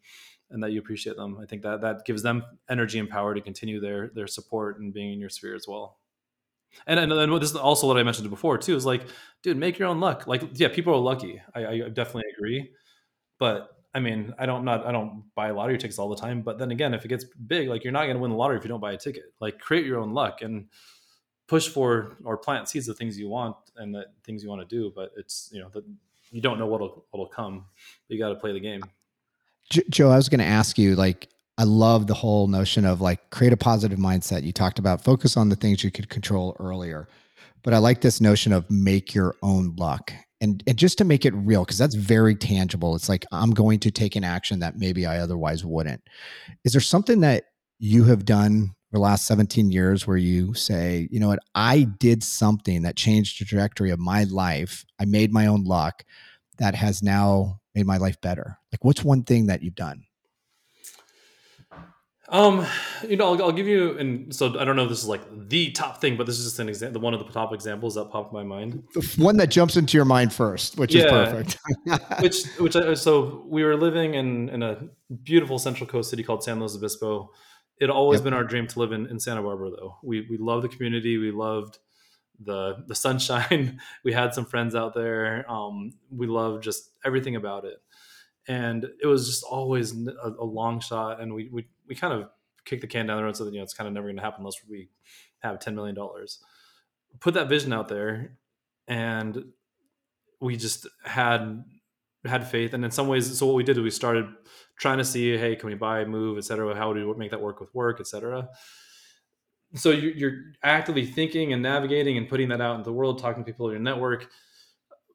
[0.52, 1.40] and that you appreciate them.
[1.42, 4.94] I think that that gives them energy and power to continue their their support and
[4.94, 5.98] being in your sphere as well.
[6.86, 9.08] And and then this is also what I mentioned before too is like,
[9.42, 10.28] dude, make your own luck.
[10.28, 11.42] Like, yeah, people are lucky.
[11.56, 12.72] I, I definitely agree,
[13.40, 16.44] but I mean, I don't not I don't buy lottery tickets all the time.
[16.44, 18.58] But then again, if it gets big, like you're not going to win the lottery
[18.58, 19.34] if you don't buy a ticket.
[19.42, 20.68] Like, create your own luck and
[21.48, 24.76] push for or plant seeds of things you want and the things you want to
[24.76, 24.92] do.
[24.96, 25.84] But it's you know the,
[26.32, 27.66] you don't know what'll what'll come.
[28.08, 28.84] You got to play the game.
[29.70, 33.30] Joe, I was going to ask you like I love the whole notion of like
[33.30, 34.44] create a positive mindset.
[34.44, 37.08] You talked about focus on the things you could control earlier.
[37.64, 40.12] But I like this notion of make your own luck.
[40.42, 42.96] And, and just to make it real, because that's very tangible.
[42.96, 46.02] It's like I'm going to take an action that maybe I otherwise wouldn't.
[46.66, 47.46] Is there something that
[47.80, 52.24] you have done the last 17 years where you say, you know what, I did
[52.24, 54.86] something that changed the trajectory of my life.
[55.00, 56.06] I made my own luck
[56.60, 58.60] that has now made my life better?
[58.72, 60.06] Like, what's one thing that you've done?
[62.30, 62.66] Um,
[63.08, 65.22] you know, I'll, I'll, give you, and so I don't know if this is like
[65.50, 68.06] the top thing, but this is just an example, one of the top examples that
[68.12, 68.82] popped my mind.
[68.96, 71.58] The one that jumps into your mind first, which yeah, is perfect.
[72.22, 74.88] which, which, I, so we were living in in a
[75.22, 77.30] beautiful Central Coast city called San Luis Obispo,
[77.80, 78.26] it always yep.
[78.26, 79.98] been our dream to live in, in Santa Barbara though.
[80.04, 81.18] We we love the community.
[81.18, 81.80] We loved
[82.40, 83.80] the the sunshine.
[84.04, 85.50] we had some friends out there.
[85.52, 87.78] Um, we loved just everything about it.
[88.48, 91.22] And it was just always a, a long shot.
[91.22, 92.30] And we, we, we kind of
[92.66, 94.18] kicked the can down the road so that, you know, it's kind of never going
[94.18, 94.90] to happen unless we
[95.40, 95.96] have $10 million.
[97.20, 98.38] Put that vision out there.
[98.88, 99.46] And
[100.42, 101.64] we just had
[102.30, 102.74] had faith.
[102.74, 104.28] And in some ways so what we did is we started
[104.78, 107.60] trying to see hey can we buy move etc how do we make that work
[107.60, 108.50] with work etc
[109.76, 113.52] so you're actively thinking and navigating and putting that out into the world talking to
[113.52, 114.28] people in your network.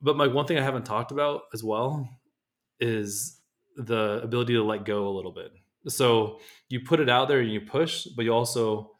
[0.02, 2.08] But my one thing i haven't talked about as well
[2.80, 3.40] is
[3.76, 5.52] the ability to let go a little bit.
[5.86, 8.96] So you put it out there and you push but you also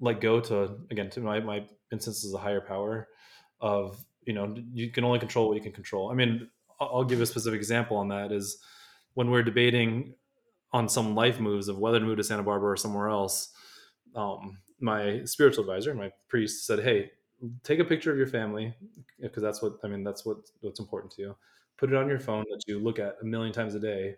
[0.00, 3.08] let go to again to my, my instance is a higher power
[3.60, 6.10] of you know you can only control what you can control.
[6.10, 6.50] I mean
[6.80, 8.58] I'll give a specific example on that is
[9.14, 10.14] when we're debating
[10.72, 13.52] on some life moves of whether to move to Santa Barbara or somewhere else.
[14.14, 17.10] Um, my spiritual advisor, my priest, said, "Hey,
[17.62, 18.74] take a picture of your family
[19.20, 20.04] because that's what I mean.
[20.04, 21.36] That's what what's important to you.
[21.76, 24.16] Put it on your phone that you look at a million times a day,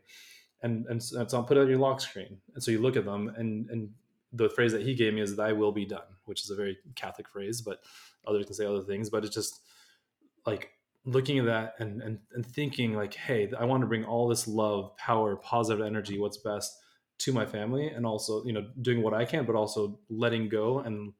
[0.62, 2.40] and and so, so put it on your lock screen.
[2.54, 3.90] And so you look at them, and and
[4.32, 6.78] the phrase that he gave me is "Thy will be done," which is a very
[6.94, 7.80] Catholic phrase, but
[8.26, 9.10] others can say other things.
[9.10, 9.60] But it's just
[10.46, 10.72] like
[11.04, 14.46] looking at that and, and and thinking like hey i want to bring all this
[14.46, 16.76] love power positive energy what's best
[17.18, 20.80] to my family and also you know doing what i can but also letting go
[20.80, 21.12] and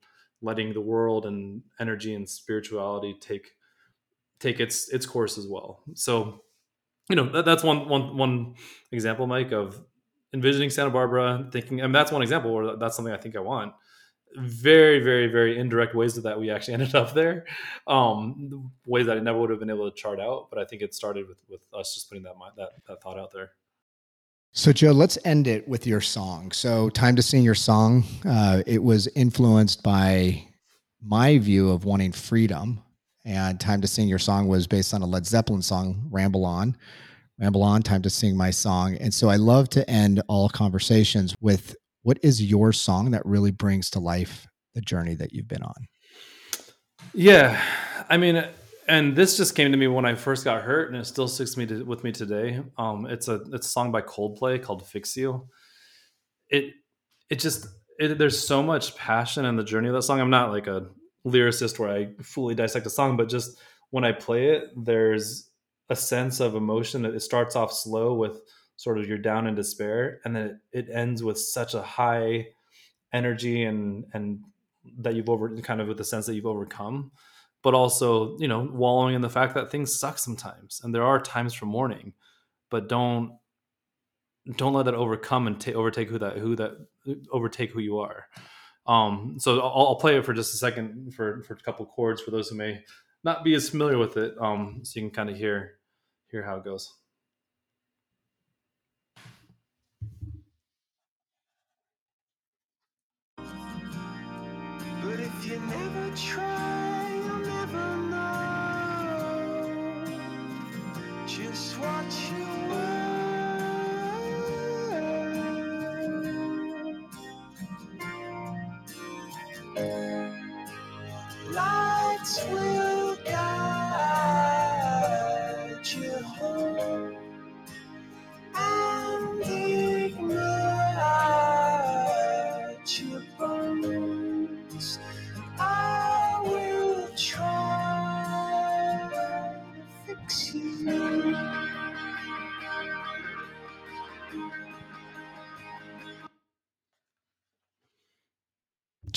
[0.42, 3.52] letting the world and energy and spirituality take
[4.40, 5.82] take its its course as well.
[5.94, 6.42] So,
[7.08, 8.54] you know, that, that's one one one
[8.92, 9.80] example, Mike, of
[10.32, 13.72] envisioning Santa Barbara, thinking, and that's one example where that's something I think I want.
[14.36, 17.46] Very, very, very indirect ways that we actually ended up there.
[17.86, 20.82] Um, ways that I never would have been able to chart out, but I think
[20.82, 23.52] it started with with us just putting that that that thought out there.
[24.52, 26.52] So, Joe, let's end it with your song.
[26.52, 30.42] So, Time to Sing Your Song, uh, it was influenced by
[31.02, 32.82] my view of wanting freedom.
[33.24, 36.76] And Time to Sing Your Song was based on a Led Zeppelin song, Ramble On.
[37.38, 38.96] Ramble On, time to sing my song.
[38.96, 41.76] And so I love to end all conversations with
[42.08, 45.88] what is your song that really brings to life the journey that you've been on?
[47.12, 47.62] Yeah.
[48.08, 48.42] I mean,
[48.88, 51.58] and this just came to me when I first got hurt, and it still sticks
[51.58, 52.62] me to, with me today.
[52.78, 55.48] Um, it's a it's a song by Coldplay called "Fix You."
[56.48, 56.72] It
[57.28, 57.66] it just
[57.98, 60.18] it, there's so much passion in the journey of that song.
[60.18, 60.86] I'm not like a
[61.26, 63.58] lyricist where I fully dissect a song, but just
[63.90, 65.50] when I play it, there's
[65.90, 67.04] a sense of emotion.
[67.04, 68.40] It starts off slow with
[68.78, 72.48] sort of you're down in despair, and then it, it ends with such a high
[73.12, 74.40] energy and and
[74.98, 77.10] that you've over kind of with the sense that you've overcome
[77.62, 81.20] but also you know wallowing in the fact that things suck sometimes and there are
[81.20, 82.12] times for mourning
[82.70, 83.38] but don't
[84.56, 86.76] don't let that overcome and ta- overtake who that who that
[87.30, 88.26] overtake who you are.
[88.86, 92.22] Um so I'll, I'll, play it for just a second for for a couple chords
[92.22, 92.82] for those who may
[93.24, 95.74] not be as familiar with it um so you can kind of hear
[96.30, 96.94] hear how it goes
[105.48, 107.08] but if you'll never try
[111.26, 112.57] just what you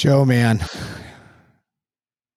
[0.01, 0.59] Joe, man,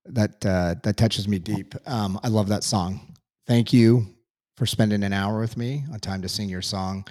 [0.05, 1.75] that uh, that touches me deep.
[1.87, 3.15] Um, I love that song.
[3.47, 4.07] Thank you
[4.59, 7.07] for spending an hour with me on time to sing your song.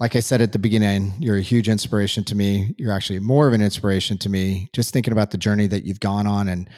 [0.00, 2.74] Like I said at the beginning, you're a huge inspiration to me.
[2.78, 4.70] You're actually more of an inspiration to me.
[4.72, 6.70] Just thinking about the journey that you've gone on, and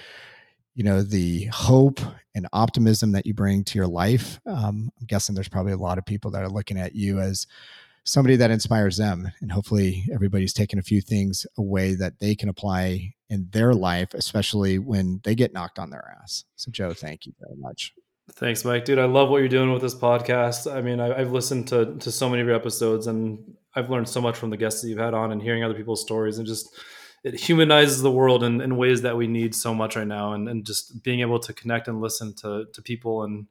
[0.75, 2.01] you know the hope
[2.35, 4.41] and optimism that you bring to your life.
[4.45, 7.47] Um, I'm guessing there's probably a lot of people that are looking at you as
[8.05, 9.33] somebody that inspires them.
[9.41, 14.15] And hopefully, everybody's taken a few things away that they can apply in their life,
[14.15, 16.45] especially when they get knocked on their ass.
[16.57, 17.93] So, Joe, thank you very much.
[18.33, 18.85] Thanks, Mike.
[18.85, 20.73] Dude, I love what you're doing with this podcast.
[20.73, 23.39] I mean, I, have listened to to so many of your episodes, and
[23.75, 26.01] I've learned so much from the guests that you've had on, and hearing other people's
[26.01, 26.75] stories, and just
[27.23, 30.49] it humanizes the world in, in ways that we need so much right now, and,
[30.49, 33.47] and just being able to connect and listen to to people and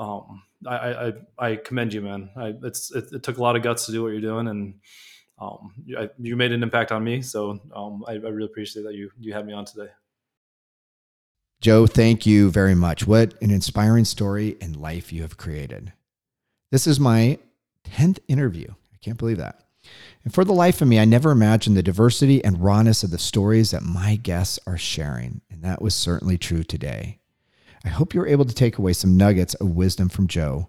[0.00, 2.30] um, I, I, I commend you, man.
[2.36, 4.74] I, it's it, it, took a lot of guts to do what you're doing, and
[5.40, 7.22] um, I, you made an impact on me.
[7.22, 9.90] So um, I, I really appreciate that you you had me on today.
[11.60, 13.06] Joe, thank you very much.
[13.06, 15.92] What an inspiring story and life you have created.
[16.72, 17.38] This is my
[17.84, 18.66] 10th interview.
[18.68, 19.60] I can't believe that.
[20.24, 23.18] And for the life of me, I never imagined the diversity and rawness of the
[23.18, 25.40] stories that my guests are sharing.
[25.50, 27.20] And that was certainly true today.
[27.84, 30.68] I hope you're able to take away some nuggets of wisdom from Joe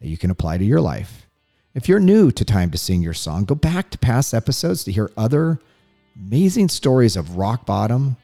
[0.00, 1.26] that you can apply to your life.
[1.74, 4.92] If you're new to Time to Sing Your Song, go back to past episodes to
[4.92, 5.60] hear other
[6.16, 8.16] amazing stories of rock bottom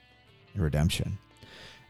[0.53, 1.19] and redemption.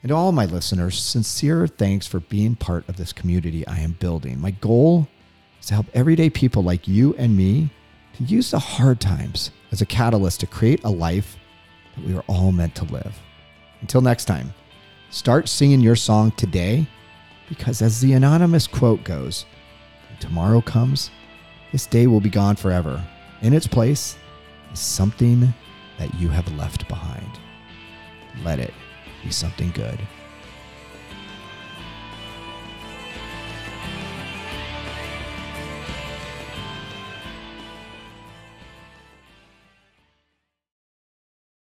[0.03, 3.93] And to all my listeners, sincere thanks for being part of this community I am
[3.93, 4.39] building.
[4.39, 5.09] My goal
[5.59, 7.71] is to help everyday people like you and me
[8.17, 11.37] to use the hard times as a catalyst to create a life
[11.97, 13.19] that we are all meant to live.
[13.81, 14.53] Until next time.
[15.17, 16.87] Start singing your song today
[17.49, 19.47] because, as the anonymous quote goes,
[20.21, 21.11] tomorrow comes,
[21.73, 23.03] this day will be gone forever.
[23.41, 24.19] In its place
[24.75, 25.55] is something
[25.97, 27.31] that you have left behind.
[28.45, 28.75] Let it
[29.25, 29.99] be something good.